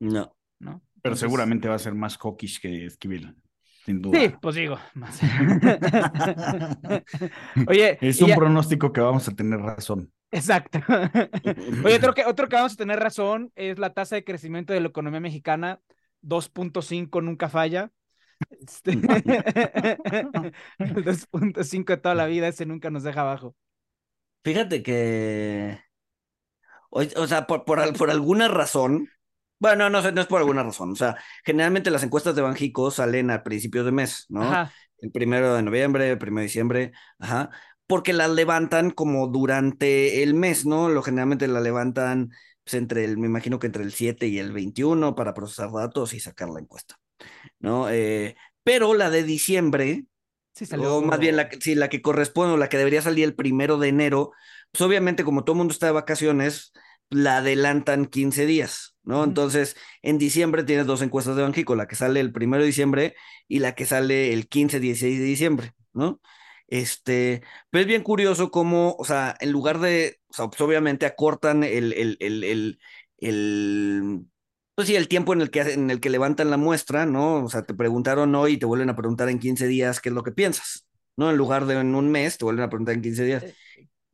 [0.00, 0.36] No.
[0.58, 0.80] ¿No?
[1.02, 3.36] Pero Entonces- seguramente va a ser más hawkish que Esquivel,
[3.84, 4.18] sin duda.
[4.20, 4.78] Sí, pues digo.
[4.94, 5.20] más.
[7.68, 10.12] Oye, Es un ya- pronóstico que vamos a tener razón.
[10.30, 10.80] exacto.
[11.84, 14.80] Oye, otro que, otro que vamos a tener razón es la tasa de crecimiento de
[14.80, 15.80] la economía mexicana,
[16.22, 17.90] 2.5 nunca falla.
[18.60, 19.02] Este, el
[21.04, 23.54] 2.5 de toda la vida, ese nunca nos deja abajo.
[24.42, 25.78] Fíjate que.
[26.90, 29.08] O, o sea, por, por, al- por alguna razón.
[29.64, 30.92] Bueno, no, no es por alguna razón.
[30.92, 34.42] O sea, generalmente las encuestas de Banjico salen a principios de mes, ¿no?
[34.42, 34.70] Ajá.
[34.98, 37.48] El primero de noviembre, el primero de diciembre, ajá.
[37.86, 40.90] Porque las levantan como durante el mes, ¿no?
[40.90, 42.28] Lo generalmente la levantan
[42.62, 46.12] pues, entre el, me imagino que entre el 7 y el 21 para procesar datos
[46.12, 46.96] y sacar la encuesta,
[47.58, 47.88] ¿no?
[47.88, 50.04] Eh, pero la de diciembre,
[50.54, 50.96] Sí, salió.
[50.96, 53.78] o más bien la sí, la que corresponde o la que debería salir el primero
[53.78, 54.32] de enero,
[54.70, 56.72] pues obviamente como todo el mundo está de vacaciones,
[57.10, 59.24] la adelantan 15 días, ¿no?
[59.24, 63.14] Entonces, en diciembre tienes dos encuestas de Banjico, la que sale el primero de diciembre
[63.48, 66.20] y la que sale el 15, 16 de diciembre, ¿no?
[66.66, 71.06] Este, pero es bien curioso cómo, o sea, en lugar de, o sea, pues obviamente
[71.06, 72.78] acortan el, el, el, el,
[73.18, 74.26] el,
[74.74, 77.44] pues sí, el tiempo en el que, en el que levantan la muestra, ¿no?
[77.44, 80.14] O sea, te preguntaron hoy y te vuelven a preguntar en 15 días qué es
[80.14, 80.86] lo que piensas,
[81.16, 81.30] ¿no?
[81.30, 83.46] En lugar de en un mes, te vuelven a preguntar en 15 días.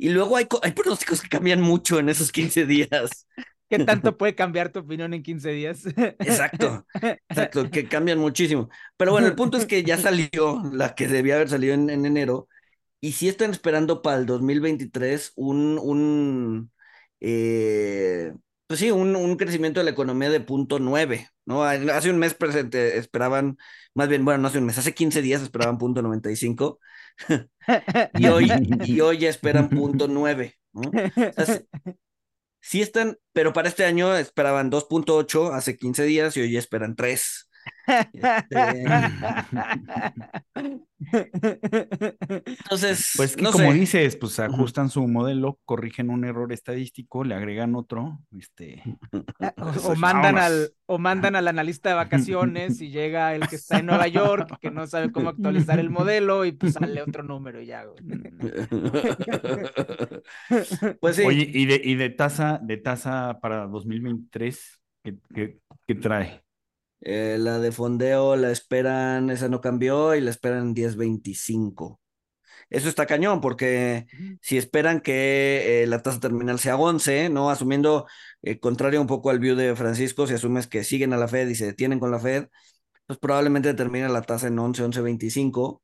[0.00, 3.26] Y luego hay, hay pronósticos que cambian mucho en esos 15 días.
[3.68, 5.84] ¿Qué tanto puede cambiar tu opinión en 15 días?
[6.18, 6.86] Exacto,
[7.28, 8.70] exacto, que cambian muchísimo.
[8.96, 12.06] Pero bueno, el punto es que ya salió la que debía haber salido en, en
[12.06, 12.48] enero,
[12.98, 16.72] y sí están esperando para el 2023 un, un
[17.20, 18.32] eh,
[18.66, 21.62] pues sí, un, un crecimiento de la economía de punto nueve, ¿no?
[21.64, 23.58] Hace un mes presente esperaban,
[23.94, 26.78] más bien, bueno, no hace un mes, hace 15 días esperaban punto 95,
[28.14, 28.50] y hoy,
[28.84, 30.98] y hoy ya esperan punto nueve, ¿no?
[31.18, 31.60] O sea, sí-
[32.60, 36.96] sí están, pero para este año esperaban 2.8 hace 15 días y hoy ya esperan
[36.96, 37.49] 3.
[42.46, 43.78] Entonces, Pues que no como sé.
[43.78, 48.82] dices, pues ajustan su modelo, corrigen un error estadístico, le agregan otro, este,
[49.56, 53.56] O, Pues, o mandan al, o mandan al analista de vacaciones y llega el que
[53.56, 57.22] está en Nueva York, que no sabe cómo actualizar el modelo y pues sale otro
[57.22, 57.84] número y ya.
[61.00, 65.94] Pues sí, Oye, y de, y de tasa, de tasa para 2023, ¿qué, qué, qué
[65.94, 66.42] trae?
[67.00, 72.00] Eh, la de fondeo la esperan, esa no cambió y la esperan 10.25.
[72.70, 74.06] Eso está cañón, porque
[74.42, 77.50] si esperan que eh, la tasa terminal sea 11, ¿no?
[77.50, 78.06] Asumiendo,
[78.42, 81.48] eh, contrario un poco al view de Francisco, si asumes que siguen a la Fed
[81.48, 82.48] y se detienen con la Fed,
[83.06, 85.82] pues probablemente termine la tasa en 11, 11.25.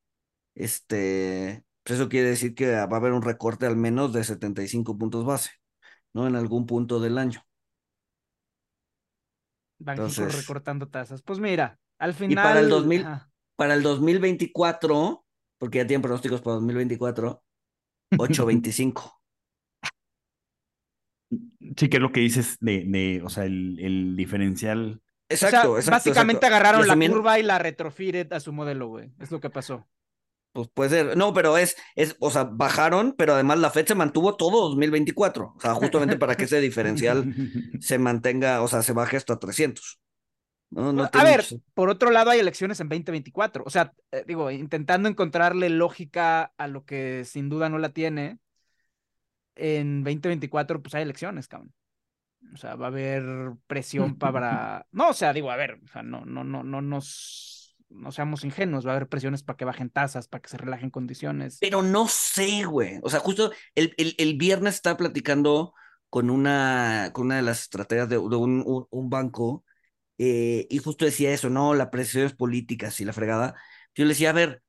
[0.54, 4.98] Este, pues eso quiere decir que va a haber un recorte al menos de 75
[4.98, 5.50] puntos base,
[6.14, 6.26] ¿no?
[6.28, 7.42] En algún punto del año.
[9.78, 11.22] Banxico Entonces- recortando tasas.
[11.22, 12.32] Pues mira, al final.
[12.32, 13.30] Y para el 2000 ajá.
[13.56, 15.24] Para el 2024,
[15.58, 17.42] porque ya tienen pronósticos para 2024,
[18.12, 19.12] 8.25.
[21.76, 25.02] Sí, que es lo que dices de, de o sea, el, el diferencial.
[25.28, 25.90] Exacto, o sea, exacto.
[25.90, 26.54] básicamente exacto.
[26.54, 29.12] agarraron Y la curva y la retrofitted a su modelo, güey.
[29.18, 29.88] Es lo que pasó.
[30.56, 31.16] Pues puede ser.
[31.18, 35.52] No, pero es, es, o sea, bajaron, pero además la Fed se mantuvo todo 2024.
[35.54, 37.26] O sea, justamente para que ese diferencial
[37.80, 40.00] se mantenga, o sea, se baje hasta 300.
[40.70, 43.64] No, no a ver, mucho- por otro lado hay elecciones en 2024.
[43.66, 48.38] O sea, eh, digo, intentando encontrarle lógica a lo que sin duda no la tiene.
[49.54, 51.72] En 2024, pues hay elecciones, cabrón.
[52.54, 53.24] O sea, va a haber
[53.66, 54.86] presión para.
[54.92, 57.55] No, o sea, digo, a ver, o sea, no, no, no, no nos.
[57.88, 60.90] No seamos ingenuos, va a haber presiones para que bajen tasas, para que se relajen
[60.90, 61.58] condiciones.
[61.60, 62.98] Pero no sé, güey.
[63.02, 65.72] O sea, justo el, el, el viernes estaba platicando
[66.10, 69.64] con una, con una de las estrategias de, de un, un, un banco
[70.18, 73.54] eh, y justo decía eso, no, la presión es política, y la fregada.
[73.94, 74.62] Yo le decía, a ver,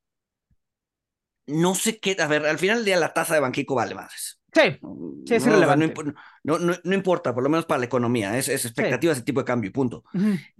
[1.46, 4.40] no sé qué, a ver, al final del día la tasa de Banquico vale madres.
[4.52, 4.78] Sí,
[5.26, 5.94] Sí, es no, no irrelevante.
[6.42, 9.40] no, no, no importa, por lo menos para la economía, es, es expectativa ese tipo
[9.40, 10.04] de cambio, punto.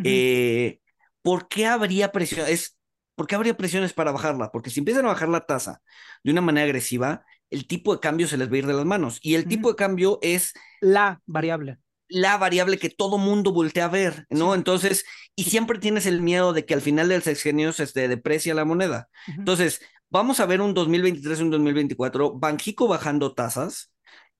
[0.02, 0.80] Eh,
[1.28, 2.46] ¿por qué habría presión?
[2.48, 2.78] Es,
[3.14, 4.50] ¿por qué habría presiones para bajarla?
[4.50, 5.82] Porque si empiezan a bajar la tasa
[6.24, 8.86] de una manera agresiva, el tipo de cambio se les va a ir de las
[8.86, 9.18] manos.
[9.22, 11.78] Y el tipo de cambio es La variable.
[12.08, 14.54] la variable que todo mundo voltea a ver, ¿no?
[14.54, 15.04] Entonces,
[15.36, 18.64] y siempre tienes el miedo de que al final del sexenio se te deprecia la
[18.64, 19.10] moneda.
[19.26, 23.92] Entonces, vamos a ver un 2023, un 2024, Banjico bajando tasas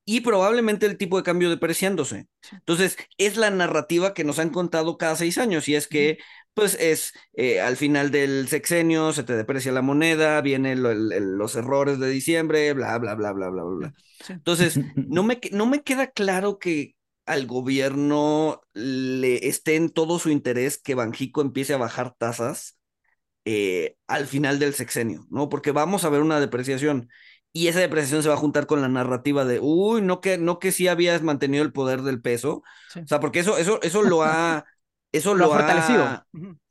[0.07, 2.29] y probablemente el tipo de cambio depreciándose.
[2.53, 6.18] Entonces, es la narrativa que nos han contado cada seis años y es que
[6.59, 12.01] pues es eh, al final del sexenio, se te deprecia la moneda, vienen los errores
[12.01, 13.92] de diciembre, bla, bla, bla, bla, bla, bla.
[14.29, 20.31] Entonces, no me, no me queda claro que al gobierno le esté en todo su
[20.31, 22.77] interés que Banjico empiece a bajar tasas
[23.44, 25.49] eh, al final del sexenio, ¿no?
[25.49, 27.09] Porque vamos a ver una depreciación
[27.53, 30.59] y esa depreciación se va a juntar con la narrativa de, uy, no que, no
[30.59, 32.64] que sí habías mantenido el poder del peso,
[32.97, 34.64] o sea, porque eso, eso, eso lo ha,
[35.12, 36.27] eso lo, ha fortalecido.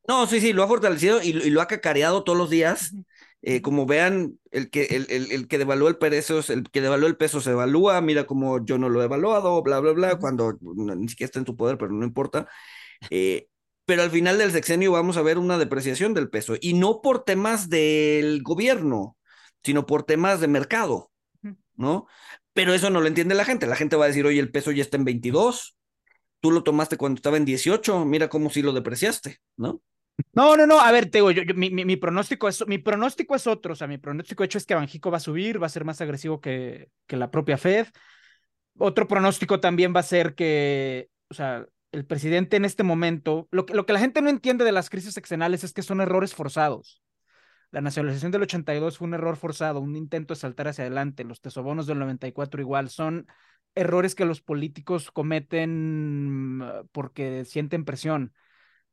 [0.07, 2.93] No, sí, sí, lo ha fortalecido y, lo ha cacareado todos los días.
[3.41, 7.17] Eh, como vean, el que, el, el, que devaluó el peso, el que devaluó el
[7.17, 11.07] peso se evalúa, mira como yo no lo he evaluado, bla, bla, bla, cuando ni
[11.07, 12.47] siquiera está en tu poder, pero no importa.
[13.09, 13.47] Eh,
[13.85, 17.23] pero al final del sexenio vamos a ver una depreciación del peso, y no por
[17.23, 19.17] temas del gobierno,
[19.63, 21.11] sino por temas de mercado,
[21.75, 22.07] ¿no?
[22.53, 23.67] Pero eso no lo entiende la gente.
[23.67, 25.76] La gente va a decir, oye, el peso ya está en 22,
[26.39, 29.81] tú lo tomaste cuando estaba en 18, mira cómo sí lo depreciaste, ¿no?
[30.33, 33.45] No, no, no, a ver, te digo, yo, mi, mi, pronóstico es, mi pronóstico es
[33.45, 35.85] otro, o sea, mi pronóstico hecho es que Banjico va a subir, va a ser
[35.85, 37.87] más agresivo que, que la propia Fed.
[38.79, 43.65] Otro pronóstico también va a ser que, o sea, el presidente en este momento, lo
[43.65, 46.33] que, lo que la gente no entiende de las crisis seccionales es que son errores
[46.33, 47.01] forzados.
[47.71, 51.41] La nacionalización del 82 fue un error forzado, un intento de saltar hacia adelante, los
[51.41, 53.27] tesobonos del 94 igual, son
[53.77, 58.33] errores que los políticos cometen mm, porque sienten presión.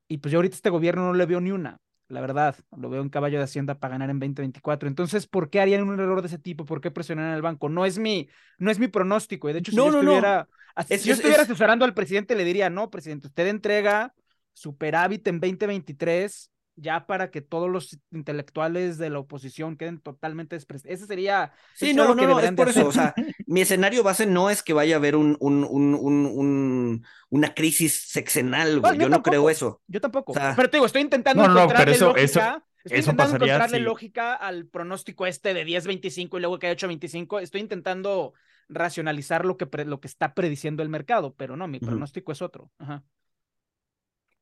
[0.09, 3.03] Y pues yo ahorita este gobierno no le veo ni una, la verdad, lo veo
[3.03, 4.89] en caballo de Hacienda para ganar en 2024.
[4.89, 6.65] Entonces, ¿por qué harían un error de ese tipo?
[6.65, 7.69] ¿Por qué presionan al banco?
[7.69, 9.49] No es mi, no es mi pronóstico.
[9.49, 10.49] Y de hecho, si yo estuviera,
[10.87, 14.15] si yo estuviera asesorando al presidente, le diría, no, presidente, usted entrega
[14.53, 20.99] superávit en 2023 ya para que todos los intelectuales de la oposición queden totalmente despreciados.
[20.99, 21.53] Ese sería...
[21.75, 23.15] Sí, no, no, no, es por eso, o sea,
[23.47, 28.09] mi escenario base no es que vaya a haber un, un, un, un una crisis
[28.09, 29.83] sexenal, güey, yo, no creo eso.
[29.87, 32.65] Yo tampoco, pero te digo, estoy intentando encontrarle eso, lógica...
[32.85, 37.41] Estoy intentando encontrarle lógica al pronóstico este de 10-25 y luego que hay 8-25.
[37.41, 38.35] Estoy intentando
[38.69, 42.71] racionalizar lo que, lo que está prediciendo el mercado, pero no, mi pronóstico es otro.
[42.79, 43.03] Ajá.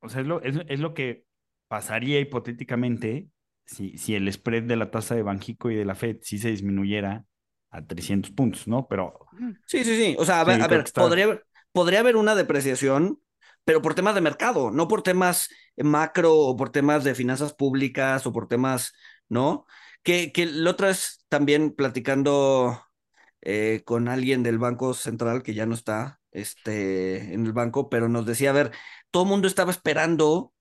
[0.01, 1.25] O sea, es lo, es, es lo que
[1.73, 3.31] pasaría hipotéticamente
[3.65, 6.51] si, si el spread de la tasa de Banjico y de la Fed sí se
[6.51, 7.25] disminuyera
[7.71, 8.87] a 300 puntos, ¿no?
[8.89, 9.15] Pero...
[9.65, 10.15] Sí, sí, sí.
[10.19, 11.41] O sea, a ver, a ver podría,
[11.73, 13.23] podría haber una depreciación,
[13.65, 18.27] pero por temas de mercado, no por temas macro o por temas de finanzas públicas
[18.27, 18.93] o por temas,
[19.31, 19.65] ¿no?
[20.03, 22.83] Que, que la otra vez también platicando
[23.41, 28.11] eh, con alguien del Banco Central que ya no está este, en el banco, pero
[28.11, 28.73] nos decía, a ver,
[29.11, 30.53] todo el mundo estaba esperando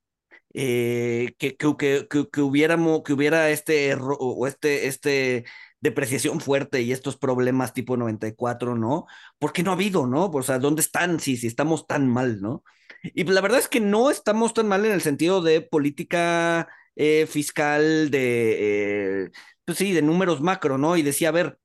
[0.54, 5.46] eh, que, que, que, que, hubiéramos, que hubiera este error o este, este
[5.82, 9.08] depreciación fuerte y estos problemas tipo 94, ¿no?
[9.40, 10.26] ¿Por qué no ha habido, no?
[10.26, 12.64] O sea, ¿dónde están si, si estamos tan mal, no?
[13.04, 17.26] Y la verdad es que no estamos tan mal en el sentido de política eh,
[17.28, 19.32] fiscal, de, eh,
[19.66, 20.98] pues sí, de números macro, ¿no?
[20.98, 21.58] Y decía, a ver,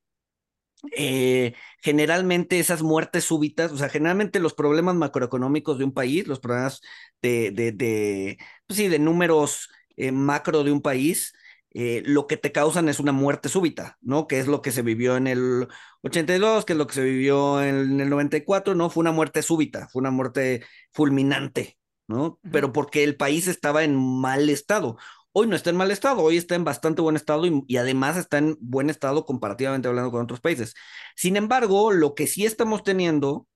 [0.95, 6.39] eh, generalmente esas muertes súbitas, o sea, generalmente los problemas macroeconómicos de un país, los
[6.39, 6.81] problemas
[7.21, 11.33] de, de, de pues sí, de números eh, macro de un país,
[11.73, 14.27] eh, lo que te causan es una muerte súbita, ¿no?
[14.27, 15.67] Que es lo que se vivió en el
[16.01, 18.89] 82, que es lo que se vivió en el 94, ¿no?
[18.89, 22.39] Fue una muerte súbita, fue una muerte fulminante, ¿no?
[22.51, 24.97] Pero porque el país estaba en mal estado.
[25.39, 28.39] Hoy no está en mal estado, hoy está en bastante buen estado y, además está
[28.39, 30.73] en buen estado comparativamente hablando con otros países.
[31.15, 33.47] Sin embargo, lo que sí estamos teniendo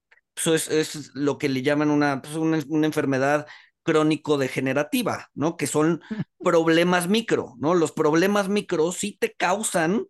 [0.44, 3.48] pues, es, lo que le llaman una, pues, una, enfermedad
[3.82, 5.58] crónico-degenerativa, ¿no?
[5.58, 6.02] Que son
[6.38, 7.74] problemas micro, ¿no?
[7.74, 10.06] Los problemas micro sí te causan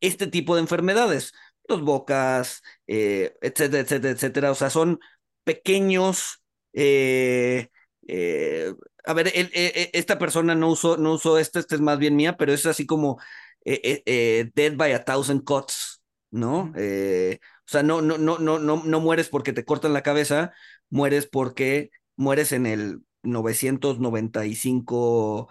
[0.00, 1.34] este tipo de enfermedades,
[1.68, 4.50] los bocas, eh, etcétera, etcétera, etcétera.
[4.52, 4.98] O sea, son
[5.44, 7.68] pequeños eh,
[8.08, 8.72] eh,
[9.04, 12.16] a ver, e, e, esta persona no usó, no usó esta, esta es más bien
[12.16, 13.18] mía, pero es así como
[13.64, 16.72] eh, eh, Dead by a Thousand Cuts, ¿no?
[16.74, 20.52] o sea, no, no, no, no, no, no mueres porque te cortan la cabeza,
[20.88, 25.48] mueres porque mueres en el 995,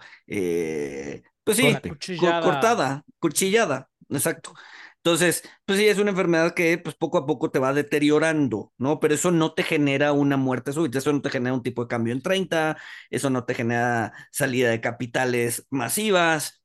[1.44, 1.76] pues sí,
[2.18, 4.54] cortada, cuchillada, exacto.
[5.02, 9.00] Entonces, pues sí, es una enfermedad que pues poco a poco te va deteriorando, ¿no?
[9.00, 11.88] Pero eso no te genera una muerte súbita, eso no te genera un tipo de
[11.88, 12.76] cambio en 30,
[13.08, 16.62] eso no te genera salida de capitales masivas,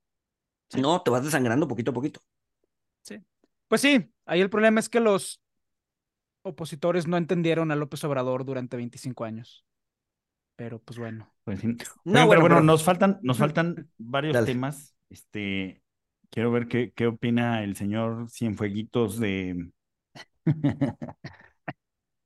[0.75, 2.19] no, te vas desangrando poquito a poquito.
[3.03, 3.23] Sí.
[3.69, 5.41] Pues sí, ahí el problema es que los
[6.41, 9.65] opositores no entendieron a López Obrador durante 25 años.
[10.57, 11.33] Pero pues bueno.
[11.43, 11.63] Pues
[12.03, 14.95] no, bueno, bueno, nos faltan, nos faltan varios temas.
[15.09, 15.83] Este,
[16.29, 19.69] Quiero ver qué, qué opina el señor Cienfueguitos de...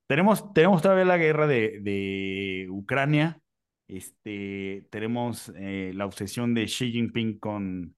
[0.08, 3.42] tenemos, tenemos todavía la guerra de, de Ucrania.
[3.88, 7.96] Este, tenemos eh, la obsesión de Xi Jinping con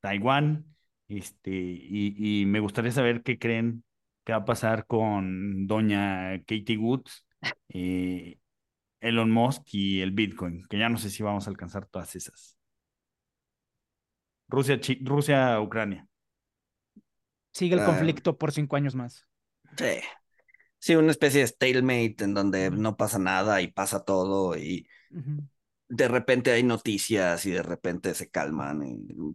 [0.00, 0.66] Taiwán.
[1.08, 3.84] Este, y, me gustaría saber qué creen
[4.24, 7.26] que va a pasar con doña Katie Woods,
[7.68, 8.38] eh,
[9.00, 12.56] Elon Musk y el Bitcoin, que ya no sé si vamos a alcanzar todas esas.
[14.52, 16.06] Rusia, Rusia, Ucrania.
[17.52, 17.86] Sigue el ah.
[17.86, 19.26] conflicto por cinco años más.
[19.76, 20.00] Sí.
[20.78, 24.88] Sí, una especie de stalemate en donde no pasa nada y pasa todo y
[25.88, 28.82] de repente hay noticias y de repente se calman.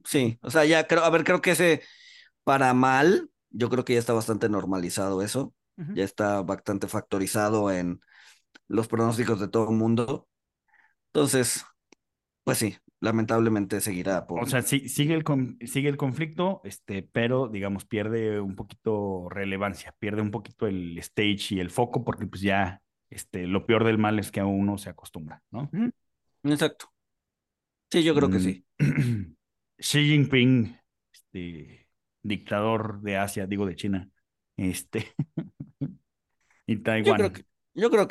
[0.04, 1.82] sí, o sea, ya creo, a ver, creo que ese
[2.44, 5.54] para mal, yo creo que ya está bastante normalizado eso,
[5.96, 8.02] ya está bastante factorizado en
[8.68, 10.28] los pronósticos de todo el mundo.
[11.14, 11.64] Entonces,
[12.44, 14.26] pues sí, lamentablemente seguirá.
[14.28, 14.44] Por...
[14.44, 15.24] O sea, sí, sigue, el,
[15.68, 21.56] sigue el conflicto, este, pero digamos, pierde un poquito relevancia, pierde un poquito el stage
[21.56, 24.78] y el foco, porque pues ya este, lo peor del mal es que a uno
[24.78, 25.70] se acostumbra, ¿no?
[26.44, 26.92] Exacto.
[27.92, 28.66] Sí, yo creo que sí.
[28.80, 29.34] Mm,
[29.80, 30.78] Xi Jinping,
[31.14, 31.88] este,
[32.22, 34.10] dictador de Asia, digo de China,
[34.58, 35.14] este,
[36.68, 37.06] y Taiwán.
[37.06, 37.46] Yo creo que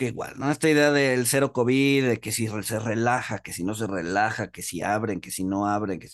[0.00, 0.50] igual, ¿no?
[0.50, 4.50] Esta idea del cero COVID, de que si se relaja, que si no se relaja,
[4.50, 6.08] que si abren, que si no abren, que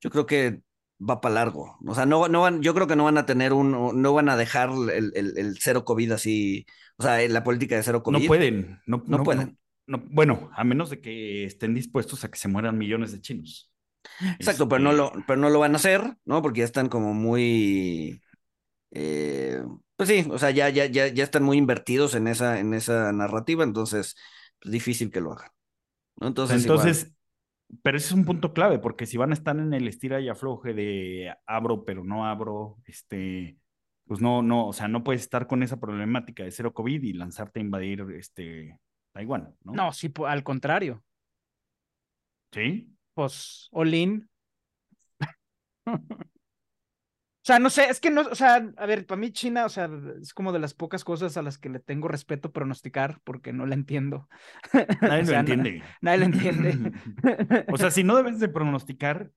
[0.00, 0.60] yo creo que
[0.98, 1.78] va para largo.
[1.86, 4.28] O sea, no, no van, yo creo que no van a tener un, no van
[4.28, 8.20] a dejar el, el, cero COVID así, o sea, la política de cero COVID.
[8.20, 9.58] No pueden, no, no, pueden.
[9.86, 13.70] No, bueno, a menos de que estén dispuestos a que se mueran millones de chinos.
[14.38, 16.42] Exacto, pero no lo, este pero no lo van a hacer, ¿no?
[16.42, 18.20] Porque ya están como muy
[18.90, 19.62] eh,
[19.96, 23.12] pues sí, o sea, ya, ya, ya, ya están muy invertidos en esa, en esa
[23.12, 24.16] narrativa, entonces es
[24.60, 25.50] pues, difícil que lo hagan.
[26.20, 27.18] Entonces, entonces
[27.82, 30.28] pero ese es un punto clave, porque si van a estar en el estira y
[30.28, 33.58] afloje de abro, pero no abro, este,
[34.06, 37.12] pues no, no, o sea, no puedes estar con esa problemática de cero COVID y
[37.12, 38.78] lanzarte a invadir este
[39.12, 39.72] Taiwán, ¿no?
[39.72, 41.04] No, sí, al contrario.
[42.52, 42.90] ¿Sí?
[43.12, 44.28] Pues, Olin.
[47.48, 49.70] O sea, no sé, es que no, o sea, a ver, para mí China, o
[49.70, 49.88] sea,
[50.20, 53.64] es como de las pocas cosas a las que le tengo respeto pronosticar porque no
[53.64, 54.28] la entiendo.
[55.00, 55.82] Nadie lo entiende.
[56.02, 56.92] nadie lo entiende.
[57.72, 59.30] o sea, si no debes de pronosticar,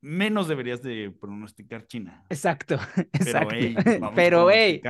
[0.00, 2.22] menos deberías de pronosticar China.
[2.28, 2.78] Exacto,
[3.12, 3.56] exacto.
[4.14, 4.80] Pero, hey,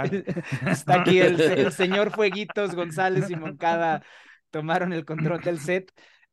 [0.66, 4.02] está aquí el, señor Fueguitos, González y Moncada
[4.50, 5.90] tomaron el control del set.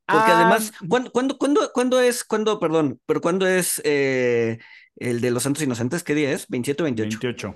[0.08, 4.60] Porque además, ah, ¿cuándo, cuándo, cuándo, cuándo es, cuándo, perdón, pero cuándo es eh,
[4.98, 6.48] el de los Santos Inocentes, ¿qué día es?
[6.48, 7.20] ¿27 o 28?
[7.22, 7.56] 28.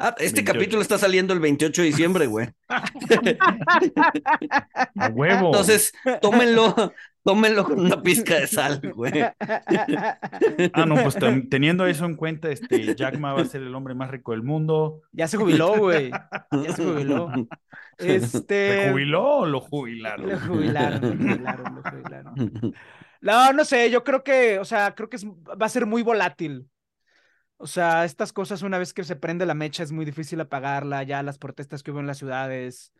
[0.00, 2.48] Ah, este capítulo está saliendo el 28 de diciembre, güey.
[4.96, 5.46] A huevo.
[5.46, 5.92] Entonces,
[6.22, 6.92] tómenlo,
[7.24, 9.22] tómenlo con una pizca de sal, güey.
[10.72, 11.16] Ah, no, pues
[11.50, 14.44] teniendo eso en cuenta, este, Jack Ma va a ser el hombre más rico del
[14.44, 15.02] mundo.
[15.10, 16.10] Ya se jubiló, güey.
[16.10, 17.30] Ya se jubiló.
[17.98, 18.84] Este...
[18.84, 20.30] ¿Se jubiló o lo jubilaron?
[20.30, 22.74] Lo jubilaron, lo jubilaron, lo jubilaron.
[23.20, 25.16] No, no sé, yo creo que, o sea, creo que
[25.60, 26.68] va a ser muy volátil.
[27.60, 31.02] O sea, estas cosas una vez que se prende la mecha es muy difícil apagarla,
[31.02, 32.92] ya las protestas que hubo en las ciudades.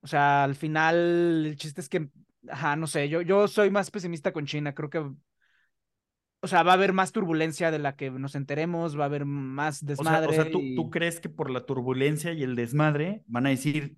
[0.00, 2.08] O sea, al final el chiste es que,
[2.48, 6.72] ajá, no sé, yo, yo soy más pesimista con China, creo que, o sea, va
[6.72, 10.30] a haber más turbulencia de la que nos enteremos, va a haber más desmadre.
[10.30, 13.96] O sea, ¿tú, ¿tú crees que por la turbulencia y el desmadre van a decir,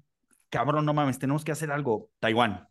[0.51, 2.69] cabrón, no mames, tenemos que hacer algo, Taiwán?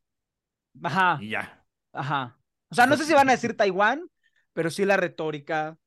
[0.83, 1.17] Ajá.
[1.19, 1.65] Y ya.
[1.91, 2.37] Ajá.
[2.69, 4.07] O sea, no sé si van a decir Taiwán,
[4.53, 5.79] pero sí la retórica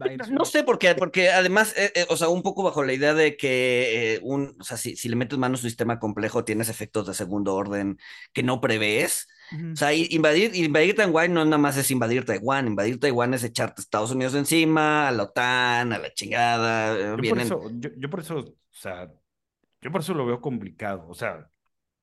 [0.00, 0.30] va a ir.
[0.30, 3.14] No sé por qué, porque además, eh, eh, o sea, un poco bajo la idea
[3.14, 6.44] de que eh, un, o sea, si, si le metes mano a un sistema complejo,
[6.44, 7.98] tienes efectos de segundo orden
[8.32, 9.28] que no prevés.
[9.72, 13.80] O sea, invadir, invadir Taiwán no nada más es invadir Taiwán, invadir Taiwán es echarte
[13.80, 17.14] a Estados Unidos encima, a la OTAN, a la chingada.
[17.16, 19.12] Yo, por eso, yo, por eso, o sea,
[19.82, 21.06] yo por eso lo veo complicado.
[21.08, 21.50] O sea,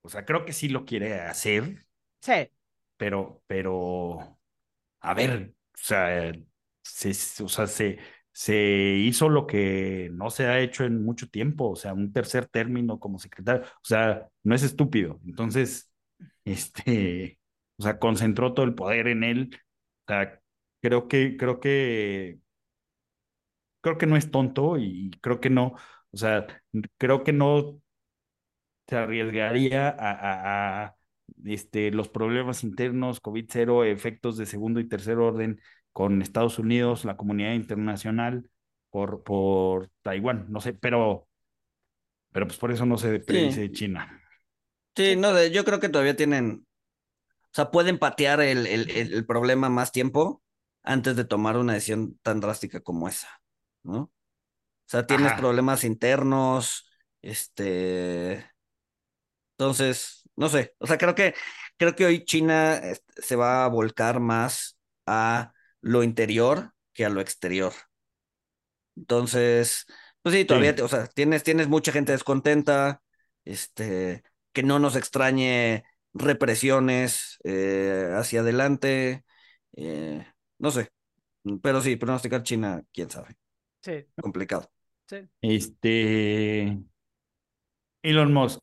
[0.02, 1.84] o sea, creo que sí lo quiere hacer.
[2.22, 2.52] Sí
[3.02, 4.38] pero, pero,
[5.00, 6.32] a ver, o sea,
[6.92, 8.00] se, o sea, se,
[8.32, 8.56] se
[9.00, 13.00] hizo lo que no se ha hecho en mucho tiempo, o sea, un tercer término
[13.00, 15.20] como secretario, o sea, no es estúpido.
[15.26, 15.92] Entonces,
[16.46, 17.40] este,
[17.78, 19.50] o sea, concentró todo el poder en él.
[20.08, 20.42] O sea,
[20.82, 22.40] creo que, creo que,
[23.82, 25.76] creo que no es tonto y creo que no,
[26.12, 26.48] o sea,
[26.98, 27.82] creo que no
[28.88, 30.96] se arriesgaría a
[31.46, 35.62] este, los problemas internos, COVID-0, efectos de segundo y tercer orden
[35.92, 38.50] con Estados Unidos, la comunidad internacional,
[38.90, 41.28] por, por Taiwán, no sé, pero,
[42.32, 44.22] pero pues por eso no se predice China.
[44.96, 46.68] Sí, no, yo creo que todavía tienen,
[47.46, 50.44] o sea, pueden patear el, el, el problema más tiempo
[50.84, 53.42] antes de tomar una decisión tan drástica como esa,
[53.84, 54.00] ¿no?
[54.02, 54.12] O
[54.92, 58.46] sea, tienes problemas internos, este,
[59.58, 61.34] entonces, no sé, o sea, creo que,
[61.78, 67.10] creo que hoy China este, se va a volcar más a lo interior que a
[67.10, 67.74] lo exterior.
[68.96, 69.86] Entonces,
[70.22, 73.02] pues sí, todavía, o sea, tienes, tienes mucha gente descontenta,
[73.46, 74.24] este,
[74.54, 79.24] que no nos extrañe represiones eh, hacia adelante,
[79.74, 80.26] eh,
[80.60, 80.92] no sé,
[81.62, 83.36] pero sí, pronosticar China, quién sabe.
[83.82, 84.06] Sí.
[84.16, 84.72] Complicado.
[85.08, 85.28] Sí.
[85.42, 86.78] Este.
[88.04, 88.62] Elon Musk.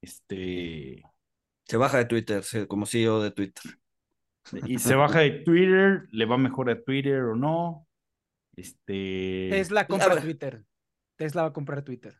[0.00, 1.02] Este.
[1.64, 3.64] Se baja de Twitter, como CEO de Twitter.
[4.66, 7.86] Y se baja de Twitter, le va mejor a Twitter o no.
[8.56, 9.48] Este.
[9.50, 10.64] Tesla compra Twitter.
[11.16, 12.14] Tesla va a comprar Twitter.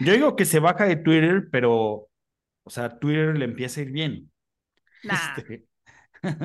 [0.00, 2.08] Yo digo que se baja de Twitter, pero,
[2.62, 4.30] o sea, Twitter le empieza a ir bien.
[5.02, 5.67] Este,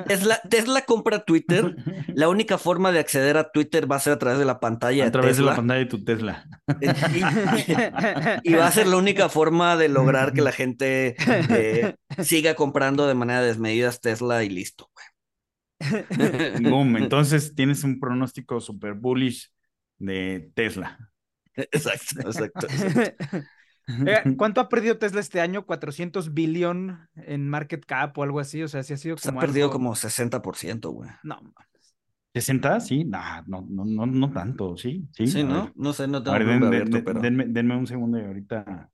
[0.08, 1.76] Tesla, Tesla compra Twitter.
[2.14, 5.06] La única forma de acceder a Twitter va a ser a través de la pantalla.
[5.08, 6.46] A través de la pantalla de tu Tesla.
[8.44, 11.16] Y, va a ser la única forma de lograr que la gente
[11.50, 14.90] eh, siga comprando de manera desmedida Tesla y listo.
[16.62, 16.98] Boom.
[16.98, 19.52] Entonces tienes un pronóstico super bullish
[19.98, 20.98] de Tesla.
[21.56, 22.68] Exacto, exacto.
[24.38, 25.66] ¿Cuánto ha perdido Tesla este año?
[25.66, 28.64] ¿400 billón en market cap o algo así?
[28.64, 29.40] O sea, si ha sido como.
[29.40, 31.10] ha perdido como 60%, güey.
[31.24, 31.42] No,
[32.34, 32.80] ¿60?
[32.80, 35.08] Sí, no, no, no, no tanto, sí.
[35.12, 35.72] Sí, sí ¿no?
[35.76, 37.20] No sé, no tengo ver, abierto, pero...
[37.22, 38.90] denme, un segundo y ahorita,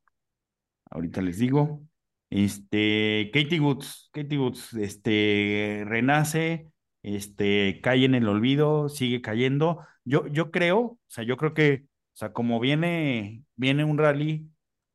[0.91, 1.81] ahorita les digo.
[2.29, 6.69] Este, Katie Woods, Katie Woods, este, renace,
[7.01, 9.79] este, cae en el olvido, sigue cayendo.
[10.03, 14.49] Yo, yo creo, o sea, yo creo que, o sea, como viene, viene un rally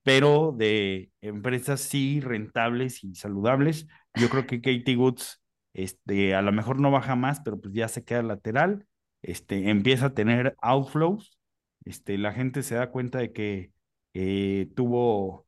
[0.04, 3.88] pero de empresas sí rentables y saludables.
[4.14, 5.42] Yo creo que Katie Woods,
[5.72, 8.86] este, a lo mejor no baja más, pero pues ya se queda lateral,
[9.22, 11.38] este, empieza a tener outflows,
[11.86, 13.72] este, la gente se da cuenta de que
[14.12, 15.46] eh, tuvo,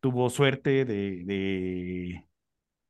[0.00, 2.26] tuvo suerte de,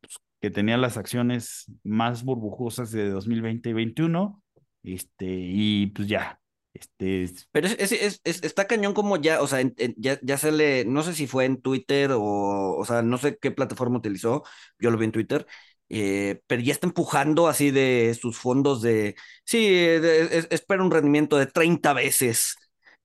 [0.01, 4.43] pues, que tenía las acciones más burbujosas de 2020 y 2021,
[4.83, 6.41] este, y pues ya,
[6.75, 9.61] este, Pero es, es, es, está cañón como ya, o sea,
[9.97, 13.39] ya, ya se le, no sé si fue en Twitter o, o sea, no sé
[13.41, 14.43] qué plataforma utilizó,
[14.81, 15.47] yo lo vi en Twitter,
[15.89, 19.15] eh, pero ya está empujando así de sus fondos de,
[19.45, 19.67] sí,
[20.51, 22.57] espera un rendimiento de 30 veces.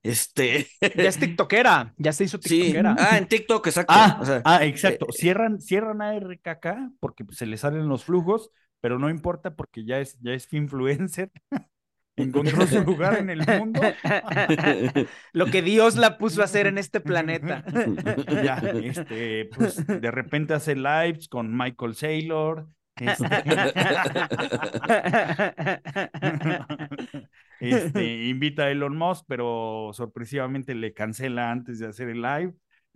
[0.02, 0.66] Este.
[0.96, 2.96] Ya es TikTokera, ya se hizo TikTokera.
[2.98, 3.94] Ah, en TikTok, exacto.
[3.96, 5.08] Ah, ah exacto.
[5.10, 8.50] Eh, cierran, cierran a RKK porque se le salen los flujos,
[8.82, 11.32] pero no importa porque ya es, ya es influencer.
[12.16, 13.82] encontró su lugar en el mundo.
[15.34, 17.64] Lo que Dios la puso a hacer en este planeta.
[18.44, 22.68] Ya, este, pues de repente hace lives con Michael Saylor.
[22.96, 23.26] Este,
[27.60, 32.54] este, invita a Elon Musk, pero sorpresivamente le cancela antes de hacer el live.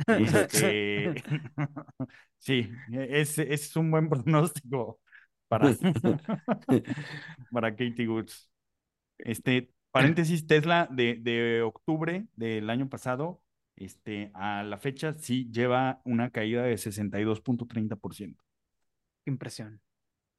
[0.07, 1.13] Este,
[2.37, 4.99] sí, es, es un buen pronóstico
[5.47, 5.69] para,
[7.51, 8.49] para Katie Woods.
[9.23, 13.41] Este, paréntesis, Tesla de, de octubre del año pasado,
[13.75, 18.35] este, a la fecha sí lleva una caída de 62.30%.
[19.25, 19.81] Impresión.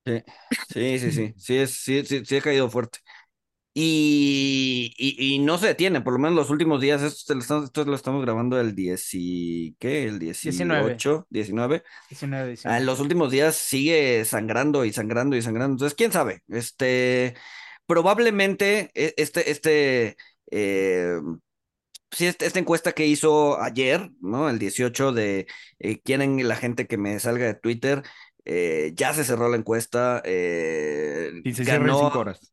[0.07, 0.22] Sí,
[0.68, 2.99] sí, sí, sí, sí, es, sí, sí, sí ha caído fuerte.
[3.76, 7.85] Y, y, no se detiene, por lo menos los últimos días, esto, lo estamos, esto
[7.85, 10.05] lo estamos grabando el 10 y, ¿qué?
[10.05, 11.82] El 18, 19.
[12.09, 12.55] 19.
[12.62, 15.74] en los últimos días sigue sangrando y sangrando y sangrando.
[15.74, 17.35] Entonces, quién sabe, este,
[17.87, 20.16] probablemente e, este, este,
[20.51, 21.20] eh,
[22.11, 24.49] sí, este, esta encuesta que hizo ayer, ¿no?
[24.49, 25.47] El 18 de
[25.78, 28.03] eh, quieren la gente que me salga de Twitter,
[28.45, 30.22] eh, ya se cerró la encuesta.
[30.24, 32.53] Eh, y se ganó, cinco horas.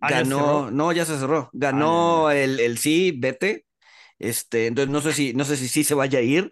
[0.00, 1.50] Ah, ganó, no, ya se cerró.
[1.52, 3.66] Ganó ah, el, el sí, vete.
[4.18, 6.50] Este, entonces no sé si, no sé si sí se vaya a ir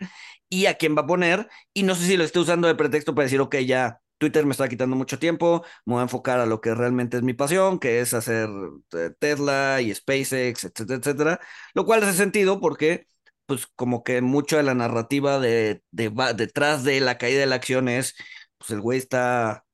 [0.52, 3.14] y a quién va a poner, y no sé si lo esté usando de pretexto
[3.14, 6.46] para decir, ok, ya, Twitter me está quitando mucho tiempo, me voy a enfocar a
[6.46, 8.48] lo que realmente es mi pasión, que es hacer
[8.92, 11.40] eh, Tesla y SpaceX, etcétera, etcétera,
[11.74, 13.08] lo cual hace sentido porque
[13.46, 17.88] pues como que mucho de la narrativa de, detrás de la caída de la acción
[17.88, 18.14] es,
[18.58, 19.64] pues el güey está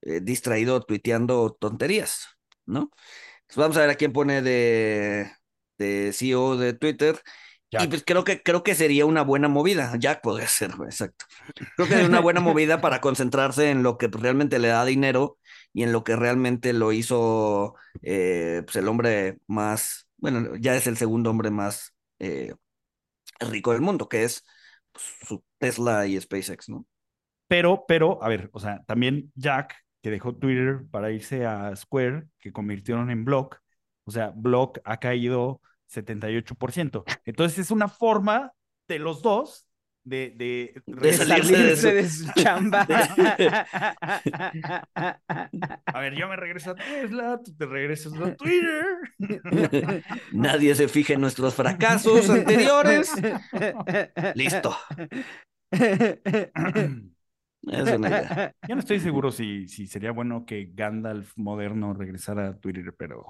[0.00, 2.28] eh, distraído tuiteando tonterías,
[2.64, 2.90] ¿no?
[3.56, 5.30] vamos a ver a quién pone de,
[5.78, 7.20] de CEO de Twitter.
[7.70, 9.92] Y pues creo que, creo que sería una buena movida.
[9.98, 11.26] Jack podría ser, exacto.
[11.76, 15.38] Creo que sería una buena movida para concentrarse en lo que realmente le da dinero
[15.74, 20.86] y en lo que realmente lo hizo eh, pues el hombre más, bueno, ya es
[20.86, 22.54] el segundo hombre más eh,
[23.40, 24.46] rico del mundo, que es
[24.92, 26.86] pues, su Tesla y SpaceX, ¿no?
[27.48, 32.28] Pero, pero, a ver, o sea, también Jack, que dejó Twitter para irse a Square,
[32.38, 33.60] que convirtieron en Block,
[34.04, 37.04] o sea, Block ha caído 78%.
[37.24, 38.52] Entonces es una forma
[38.88, 39.66] de los dos
[40.04, 42.86] de, de, De salirse salirse de de su chamba.
[45.86, 48.84] A ver, yo me regreso a Tesla, tú te regresas a Twitter.
[50.32, 53.12] Nadie se fije en nuestros fracasos anteriores.
[54.34, 54.74] Listo.
[57.62, 58.54] Es una idea.
[58.66, 63.26] Ya no estoy seguro si, si sería bueno que Gandalf moderno regresara a Twitter, pero.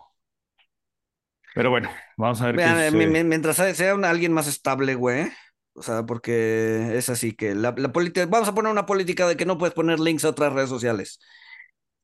[1.55, 5.29] Pero bueno, vamos a ver Vean, qué mi- mientras sea- alguien más estable, güey.
[5.75, 9.37] O sea, porque es así que la, la política, vamos a poner una política de
[9.37, 11.21] que no puedes poner links a otras redes sociales.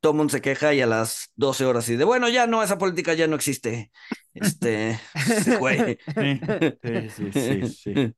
[0.01, 2.79] Todo mundo se queja y a las 12 horas y de, bueno, ya no, esa
[2.79, 3.91] política ya no existe.
[4.35, 4.99] Este,
[5.59, 5.99] güey.
[6.83, 8.15] Sí, sí, sí.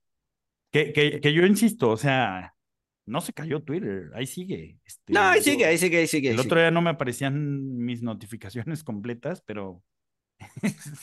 [0.72, 2.54] Que, que, que yo insisto, o sea,
[3.06, 4.78] no se cayó Twitter, ahí sigue.
[4.84, 6.30] Este, No, ahí sigue, ahí sigue, ahí sigue.
[6.30, 9.82] El ahí otro día no me aparecían mis notificaciones completas, pero.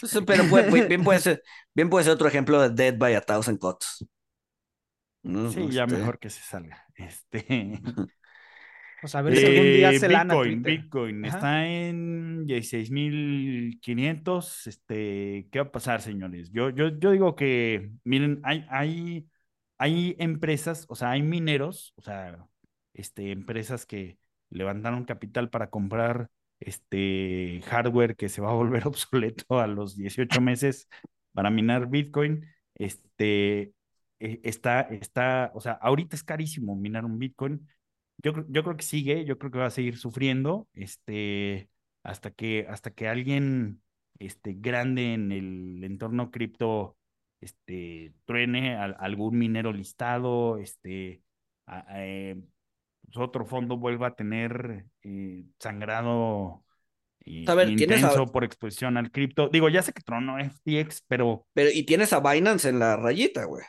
[0.03, 3.15] Sí, Pero puede- puede- bien, puede ser, bien puede ser otro ejemplo de Dead by
[3.15, 4.05] a Thousand Cuts.
[5.23, 5.51] ¿no?
[5.51, 6.85] Sí, ya mejor que se salga.
[6.95, 7.81] Este.
[9.01, 10.63] Pues a ver si algún día Eh, se lana Bitcoin.
[10.63, 11.35] Bitcoin Ajá.
[11.37, 14.65] está en 16.500.
[14.65, 16.49] Este, ¿qué va a pasar, señores?
[16.53, 19.27] Yo, yo, yo digo que, miren, hay, hay,
[19.77, 22.47] hay empresas, o sea, hay mineros, o sea,
[22.93, 24.19] este, empresas que
[24.49, 26.29] levantaron capital para comprar
[26.65, 30.87] este hardware que se va a volver obsoleto a los 18 meses
[31.33, 32.45] para minar Bitcoin.
[32.75, 33.73] Este,
[34.19, 37.67] eh, está, está, o sea, ahorita es carísimo minar un Bitcoin.
[38.17, 41.69] Yo, yo creo que sigue, yo creo que va a seguir sufriendo, este,
[42.03, 43.81] hasta que, hasta que alguien,
[44.19, 46.97] este, grande en el entorno cripto,
[47.41, 51.21] este, truene al- algún minero listado, este,
[51.89, 52.41] eh,
[53.17, 56.63] otro fondo vuelva a tener eh, sangrado
[57.25, 59.49] eh, A ver, tienes a- intenso por exposición al cripto.
[59.49, 63.45] Digo, ya sé que tronó FTX, pero Pero, y tienes a Binance en la rayita,
[63.45, 63.63] güey.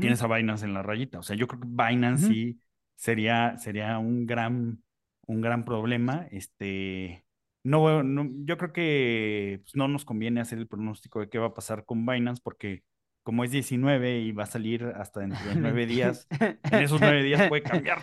[0.00, 1.18] Tienes a Binance en la rayita.
[1.18, 2.60] O sea, yo creo que Binance sí
[2.96, 4.82] sería, sería un gran,
[5.26, 6.26] un gran problema.
[6.30, 7.24] Este,
[7.62, 11.46] no, no, yo creo que pues, no nos conviene hacer el pronóstico de qué va
[11.48, 12.82] a pasar con Binance, porque
[13.22, 17.22] como es 19 y va a salir hasta dentro de nueve días, en esos nueve
[17.22, 18.00] días puede cambiar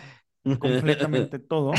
[0.58, 1.72] completamente todo.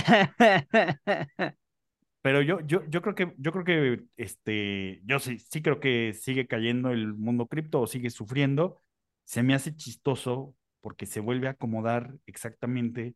[2.22, 6.14] Pero yo, yo, yo creo que, yo creo que, este, yo sí, sí creo que
[6.14, 8.82] sigue cayendo el mundo cripto o sigue sufriendo.
[9.26, 13.16] Se me hace chistoso porque se vuelve a acomodar exactamente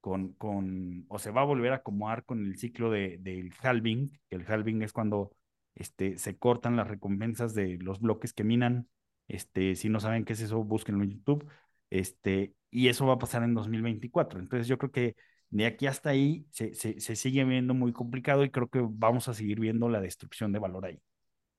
[0.00, 4.10] con, con, o se va a volver a acomodar con el ciclo de, del halving,
[4.28, 5.32] que el halving es cuando,
[5.74, 8.88] este, se cortan las recompensas de los bloques que minan.
[9.28, 11.48] Este, si no saben qué es eso, búsquenlo en YouTube.
[11.90, 14.40] Este, y eso va a pasar en 2024.
[14.40, 15.16] Entonces yo creo que
[15.50, 19.28] de aquí hasta ahí se, se, se sigue viendo muy complicado y creo que vamos
[19.28, 21.00] a seguir viendo la destrucción de valor ahí.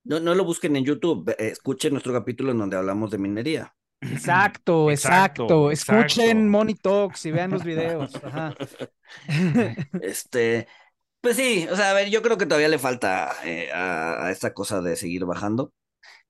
[0.04, 3.76] No, no lo busquen en YouTube, escuchen nuestro capítulo en donde hablamos de minería.
[4.02, 5.72] Exacto, Exacto, exacto.
[5.72, 6.50] Escuchen exacto.
[6.50, 8.16] Money Talks y vean los videos.
[8.24, 8.56] Ajá.
[10.02, 10.68] Este,
[11.22, 14.32] pues sí, o sea, a ver, yo creo que todavía le falta eh, a, a
[14.32, 15.74] esta cosa de seguir bajando.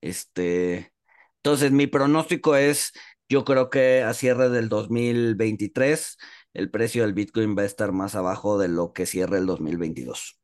[0.02, 0.92] Este,
[1.38, 2.94] entonces mi pronóstico es,
[3.30, 6.18] yo creo que a cierre del 2023
[6.54, 10.40] el precio del Bitcoin va a estar más abajo de lo que cierre el 2022.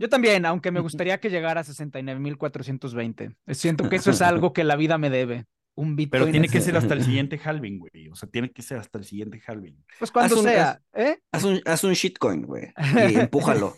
[0.00, 3.36] Yo también, aunque me gustaría que llegara a 69.420.
[3.48, 5.46] Siento que eso es algo que la vida me debe.
[5.74, 6.22] Un Bitcoin.
[6.22, 8.08] Pero tiene que ser hasta el siguiente halving, güey.
[8.08, 9.84] O sea, tiene que ser hasta el siguiente halving.
[9.98, 11.18] Pues cuando Haz un- sea, ¿eh?
[11.32, 12.72] Haz un, haz un shitcoin, güey,
[13.10, 13.74] y empújalo.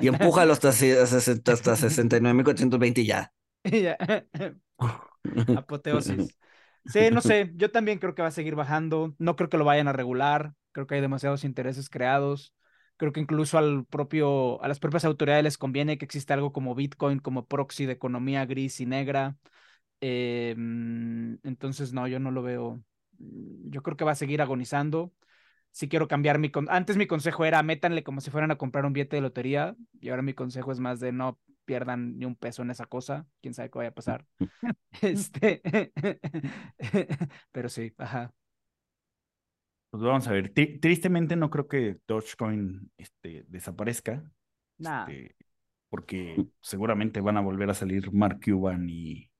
[0.00, 3.32] Y empújalo hasta, hasta, sesenta- hasta 69.420 y ya.
[3.64, 3.96] Y ya.
[5.56, 6.36] Apoteosis.
[6.88, 9.14] Sí, no sé, yo también creo que va a seguir bajando.
[9.18, 10.54] No creo que lo vayan a regular.
[10.72, 12.54] Creo que hay demasiados intereses creados.
[12.96, 16.74] Creo que incluso al propio, a las propias autoridades les conviene que exista algo como
[16.74, 19.36] Bitcoin, como proxy de economía gris y negra.
[20.00, 22.82] Eh, mm, entonces, no, yo no lo veo.
[23.18, 25.12] Mm, Yo creo que va a seguir agonizando.
[25.72, 26.50] Si quiero cambiar mi...
[26.50, 29.76] con- Antes mi consejo era métanle como si fueran a comprar un billete de lotería
[30.00, 31.38] y ahora mi consejo es más de no
[31.68, 33.26] pierdan ni un peso en esa cosa.
[33.42, 34.24] Quién sabe qué vaya a pasar.
[35.02, 35.60] Este,
[37.52, 38.32] pero sí, ajá.
[39.90, 40.52] Pues vamos a ver.
[40.54, 44.24] Tri- tristemente no creo que Dogecoin este, desaparezca.
[44.78, 45.02] Nah.
[45.08, 45.36] este,
[45.90, 49.30] porque seguramente van a volver a salir Mark Cuban y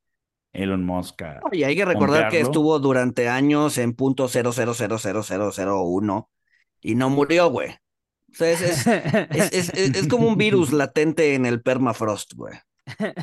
[0.53, 1.23] Elon Musk.
[1.23, 5.23] a- Y hay que recordar que estuvo durante años en punto cero cero cero cero
[5.23, 6.31] cero cero uno
[6.81, 7.71] y no murió, güey.
[8.31, 12.55] O sea, es, es, es, es- como un virus latente en el permafrost, güey.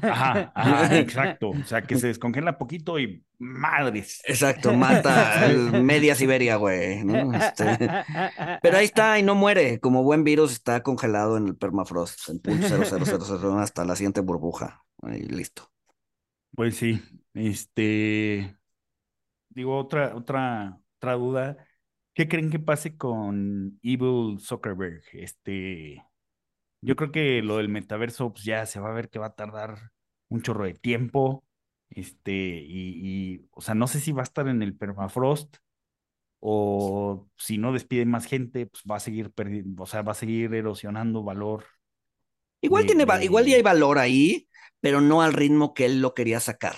[0.03, 1.49] Ajá, ajá, exacto.
[1.49, 4.21] O sea, que se descongela poquito y madres.
[4.27, 5.47] Exacto, mata
[5.81, 7.03] media Siberia, güey.
[7.03, 7.33] ¿no?
[7.33, 7.65] Este,
[8.61, 9.79] Pero ahí está y no muere.
[9.79, 13.59] Como buen virus está congelado en el permafrost, en punto cero cero cero cero uno
[13.59, 14.83] hasta la siguiente burbuja.
[15.03, 15.71] Y listo.
[16.55, 17.01] Pues sí,
[17.33, 18.55] este,
[19.49, 21.57] digo, otra, otra otra duda.
[22.15, 25.03] ¿Qué creen que pase con Evil Zuckerberg?
[25.11, 26.01] Este,
[26.81, 29.35] yo creo que lo del metaverso pues, ya se va a ver que va a
[29.35, 29.91] tardar
[30.29, 31.43] un chorro de tiempo.
[31.89, 35.57] Este, y, y, o sea, no sé si va a estar en el permafrost
[36.39, 40.15] o si no despide más gente, pues va a seguir perdiendo, o sea, va a
[40.15, 41.65] seguir erosionando valor.
[42.61, 44.47] Igual tiene, igual ya hay valor ahí,
[44.79, 46.75] pero no al ritmo que él lo quería sacar.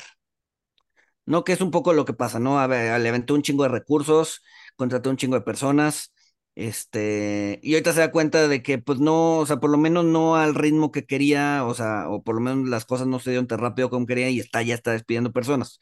[1.25, 2.59] No, que es un poco lo que pasa, ¿no?
[2.59, 4.41] A ver, le aventó un chingo de recursos,
[4.77, 6.13] contrató un chingo de personas,
[6.55, 10.05] este, y ahorita se da cuenta de que, pues no, o sea, por lo menos
[10.05, 13.31] no al ritmo que quería, o sea, o por lo menos las cosas no se
[13.31, 15.79] dieron tan rápido como quería y está, ya está despidiendo personas.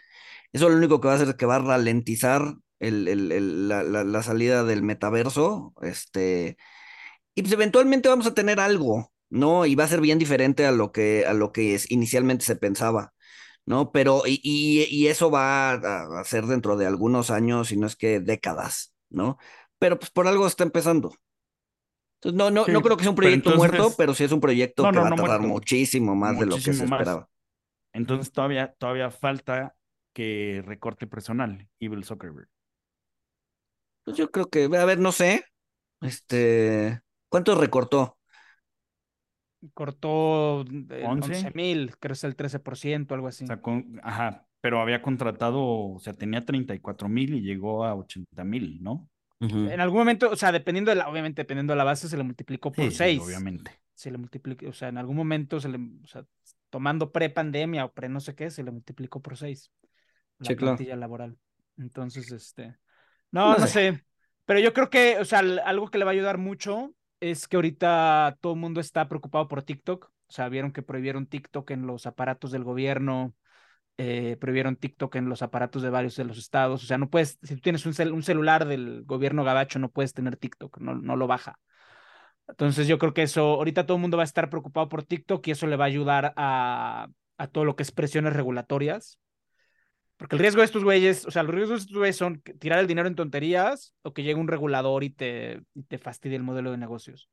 [0.54, 3.84] Eso lo único que va a hacer es que va a ralentizar el, el, la,
[3.84, 6.58] la, salida del metaverso, este,
[7.36, 9.66] y pues eventualmente vamos a tener algo, ¿no?
[9.66, 12.58] Y va a ser bien diferente a lo que, a lo que es, inicialmente se
[12.58, 13.15] pensaba.
[13.66, 13.92] ¿No?
[13.92, 18.20] Pero, y, y, eso va a, ser dentro de algunos años, si no es que
[18.20, 19.38] décadas, ¿no?
[19.80, 21.14] Pero pues por algo está empezando.
[22.22, 24.90] Entonces, no, no, no creo que sea un proyecto muerto, pero sí es un proyecto
[24.90, 27.30] que va a tardar muchísimo más de lo que se esperaba.
[27.94, 29.76] Entonces todavía, todavía falta
[30.14, 32.50] que recorte personal, Evil Zuckerberg.
[34.04, 35.46] Pues yo creo que, a ver, no sé.
[36.02, 38.18] Este, ¿cuánto recortó?
[39.74, 43.48] Cortó 11 mil, creo que es el 13%, algo así.
[43.48, 43.60] Sea,
[44.04, 49.10] ajá, pero había contratado, o sea, tenía 34 mil y llegó a 80 mil, ¿no?
[49.40, 52.24] En algún momento, o sea, dependiendo de la, obviamente, dependiendo de la base, se le
[52.24, 53.22] multiplicó por 6.
[53.22, 53.72] obviamente.
[53.94, 56.26] Se le multiplicó, o sea, en algún momento, se le, o sea,
[56.70, 59.72] tomando pre-pandemia o pre no sé qué, se le multiplicó por 6.
[60.40, 61.38] La sí, plantilla laboral.
[61.78, 62.78] Entonces, este.
[63.32, 64.04] No, no, sé.
[64.46, 66.94] Pero yo creo que, o sea, algo que le va a ayudar mucho
[67.32, 70.06] es que ahorita todo el mundo está preocupado por TikTok.
[70.28, 73.36] O sea, vieron que prohibieron TikTok en los aparatos del gobierno,
[73.98, 76.84] eh, prohibieron TikTok en los aparatos de varios de los estados.
[76.84, 80.38] O sea, no puedes, si tú tienes un, celular del gobierno gabacho, no puedes tener
[80.38, 81.60] TikTok, no, no lo baja.
[82.48, 85.48] Entonces yo creo que eso, ahorita todo el mundo va a estar preocupado por TikTok
[85.48, 87.08] y eso le va a ayudar a,
[87.38, 89.20] a todo lo que es presiones regulatorias.
[90.18, 92.80] Porque el riesgo de estos güeyes, o sea, los riesgos de estos güeyes son tirar
[92.80, 96.44] el dinero en tonterías o que llegue un regulador y te, y te fastidie el
[96.44, 97.30] modelo de negocios.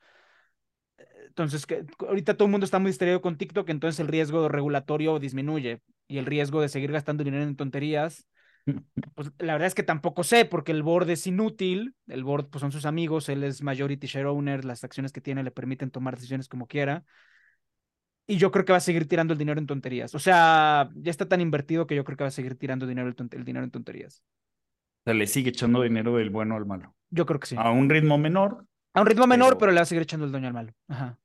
[1.26, 5.18] Entonces, que, ahorita todo el mundo está muy distraído con TikTok, entonces el riesgo regulatorio
[5.18, 8.26] disminuye y el riesgo de seguir gastando dinero en tonterías,
[9.14, 12.60] pues la verdad es que tampoco sé, porque el board es inútil, el board pues
[12.60, 16.16] son sus amigos, él es majority share owner, las acciones que tiene le permiten tomar
[16.16, 17.04] decisiones como quiera,
[18.26, 20.14] y yo creo que va a seguir tirando el dinero en tonterías.
[20.14, 23.08] O sea, ya está tan invertido que yo creo que va a seguir tirando dinero
[23.08, 24.22] el, dinero en tonterías.
[25.00, 26.94] O sea, le sigue echando dinero del bueno al malo.
[27.10, 27.56] Yo creo que sí.
[27.58, 28.66] A un ritmo menor.
[28.94, 30.72] A un ritmo menor, pero, le va a seguir echando el daño al malo.
[30.88, 31.18] Ajá.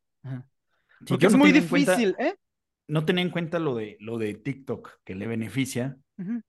[1.08, 2.36] Porque es muy difícil, ¿eh?
[2.88, 5.98] No tenía en cuenta lo de, lo de TikTok, que le beneficia.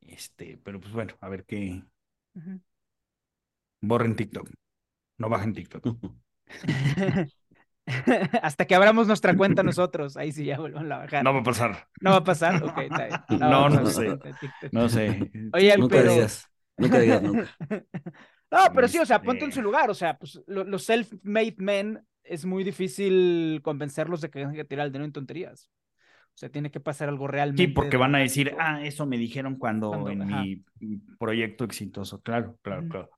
[0.00, 1.82] Este, pero pues bueno, a ver qué.
[3.80, 4.48] Borren TikTok.
[5.18, 5.84] No bajen TikTok.
[8.42, 11.24] Hasta que abramos nuestra cuenta nosotros, ahí sí ya vuelvan a bajar.
[11.24, 11.88] No va a pasar.
[12.00, 12.78] No va a pasar, ok,
[13.40, 14.18] No, no, sé.
[14.72, 15.30] No sé.
[15.52, 16.12] Oye, nunca pero...
[16.12, 17.48] digas, nunca digas nunca.
[18.50, 22.02] No, pero sí, o sea, ponte en su lugar, o sea, pues los self-made men
[22.24, 25.70] es muy difícil convencerlos de que tengan que tirar el dinero en tonterías.
[26.28, 27.64] O sea, tiene que pasar algo realmente.
[27.64, 30.64] Sí, porque van a decir, ah, eso me dijeron cuando, en mi
[31.18, 32.22] proyecto exitoso.
[32.22, 33.10] Claro, claro, claro.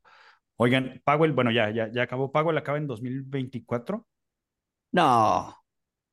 [0.56, 2.32] Oigan, Powell, bueno, ya, ya, ya acabó.
[2.32, 4.06] Powell acaba en 2024.
[4.92, 5.56] No,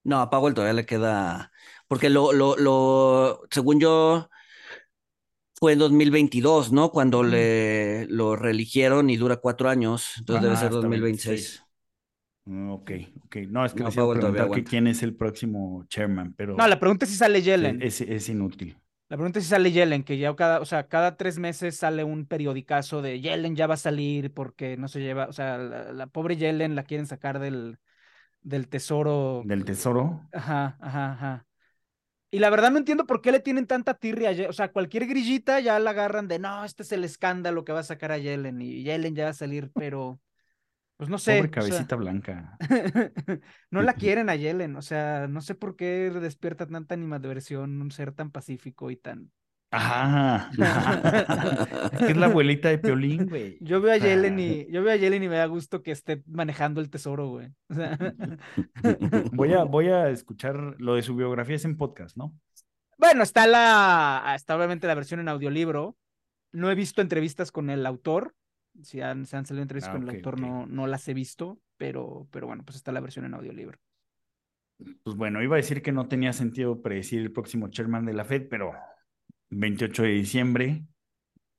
[0.08, 1.52] no, a Powell todavía le queda,
[1.88, 4.30] porque lo, lo, lo, según yo,
[5.54, 6.92] fue en 2022, ¿no?
[6.92, 11.64] Cuando le lo reeligieron y dura cuatro años, entonces debe ser 2026.
[12.46, 12.92] Mm, ok,
[13.26, 13.36] ok.
[13.50, 16.56] No, es que no, preguntar que quién es el próximo chairman, pero...
[16.56, 17.82] No, la pregunta es si sale Yellen.
[17.82, 18.78] Es, es, inútil.
[19.10, 22.06] La pregunta es si sale Yellen, que ya cada, o sea, cada tres meses sale
[22.06, 26.08] un periodicazo de Yellen ya va a salir porque no se lleva, o sea, la
[26.08, 27.80] pobre Yellen la quieren sacar del,
[28.42, 29.44] del tesoro.
[29.46, 30.28] Del tesoro.
[30.32, 31.48] Ajá, ajá, ajá.
[32.30, 34.32] Y la verdad no entiendo por qué le tienen tanta tirria.
[34.50, 37.80] O sea, cualquier grillita ya la agarran de no, este es el escándalo que va
[37.80, 40.20] a sacar a Yellen y Yellen ya va a salir, pero
[40.98, 41.38] pues no sé.
[41.38, 42.58] Pobre cabecita blanca.
[43.72, 47.92] no la quieren a Yellen, o sea, no sé por qué despierta tanta animadversión un
[47.92, 49.32] ser tan pacífico y tan
[49.78, 50.50] Ajá.
[52.10, 53.58] es la abuelita de Piolín, güey.
[53.62, 56.24] Yo veo a Yellen y, yo veo a Yellen y me da gusto que esté
[56.26, 57.50] manejando el tesoro, güey.
[59.34, 62.34] voy, a, voy a escuchar lo de su biografía, es en podcast, ¿no?
[62.98, 65.96] Bueno, está la, está obviamente la versión en audiolibro.
[66.52, 68.34] No he visto entrevistas con el autor.
[68.82, 71.60] Si han, se han salido entrevistas ah, con el autor, no, no las he visto,
[71.78, 73.78] pero, pero bueno, pues está la versión en audiolibro.
[75.04, 78.26] Pues bueno, iba a decir que no tenía sentido predecir el próximo chairman de la
[78.26, 78.74] Fed, pero
[79.50, 80.86] 28 de diciembre.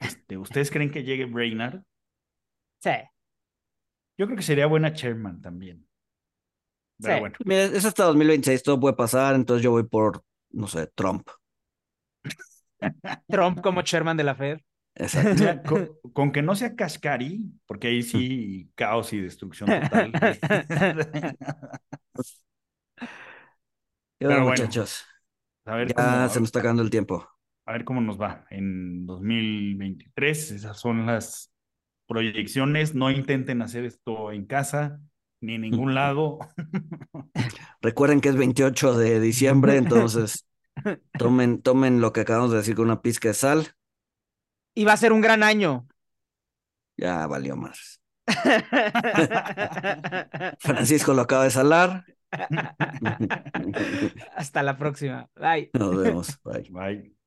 [0.01, 1.83] Este, ¿Ustedes creen que llegue Brainard?
[2.81, 2.91] Sí.
[4.19, 5.87] Yo creo que sería buena chairman también.
[7.01, 7.21] Pero Sí.
[7.21, 7.37] bueno.
[7.45, 11.29] Mira, es hasta 2026, todo puede pasar, entonces yo voy por, no sé, Trump.
[13.29, 14.61] Trump como chairman de la Fed.
[14.95, 15.35] Exacto.
[15.35, 20.13] Mira, con, con que no sea Cascari, porque ahí sí caos y destrucción total.
[24.19, 25.05] Pero bueno, bueno, muchachos,
[25.67, 27.29] A ver, ya cómo, se nos está acabando el tiempo.
[27.69, 30.53] A ver cómo nos va en 2023.
[30.53, 31.53] Esas son las
[32.07, 32.95] proyecciones.
[32.95, 35.03] No intenten hacer esto en casa
[35.43, 36.39] ni en ningún lado.
[37.83, 40.47] Recuerden que es 28 de diciembre, entonces
[41.19, 43.67] tomen, tomen lo que acabamos de decir con una pizca de sal.
[44.75, 45.87] Y va a ser un gran año.
[46.97, 48.01] Ya valió más.
[50.59, 52.07] Francisco lo acaba de salar.
[54.35, 55.29] Hasta la próxima.
[55.37, 55.71] Bye.
[55.75, 56.41] Nos vemos.
[56.43, 56.71] Bye.
[56.71, 57.18] Bye.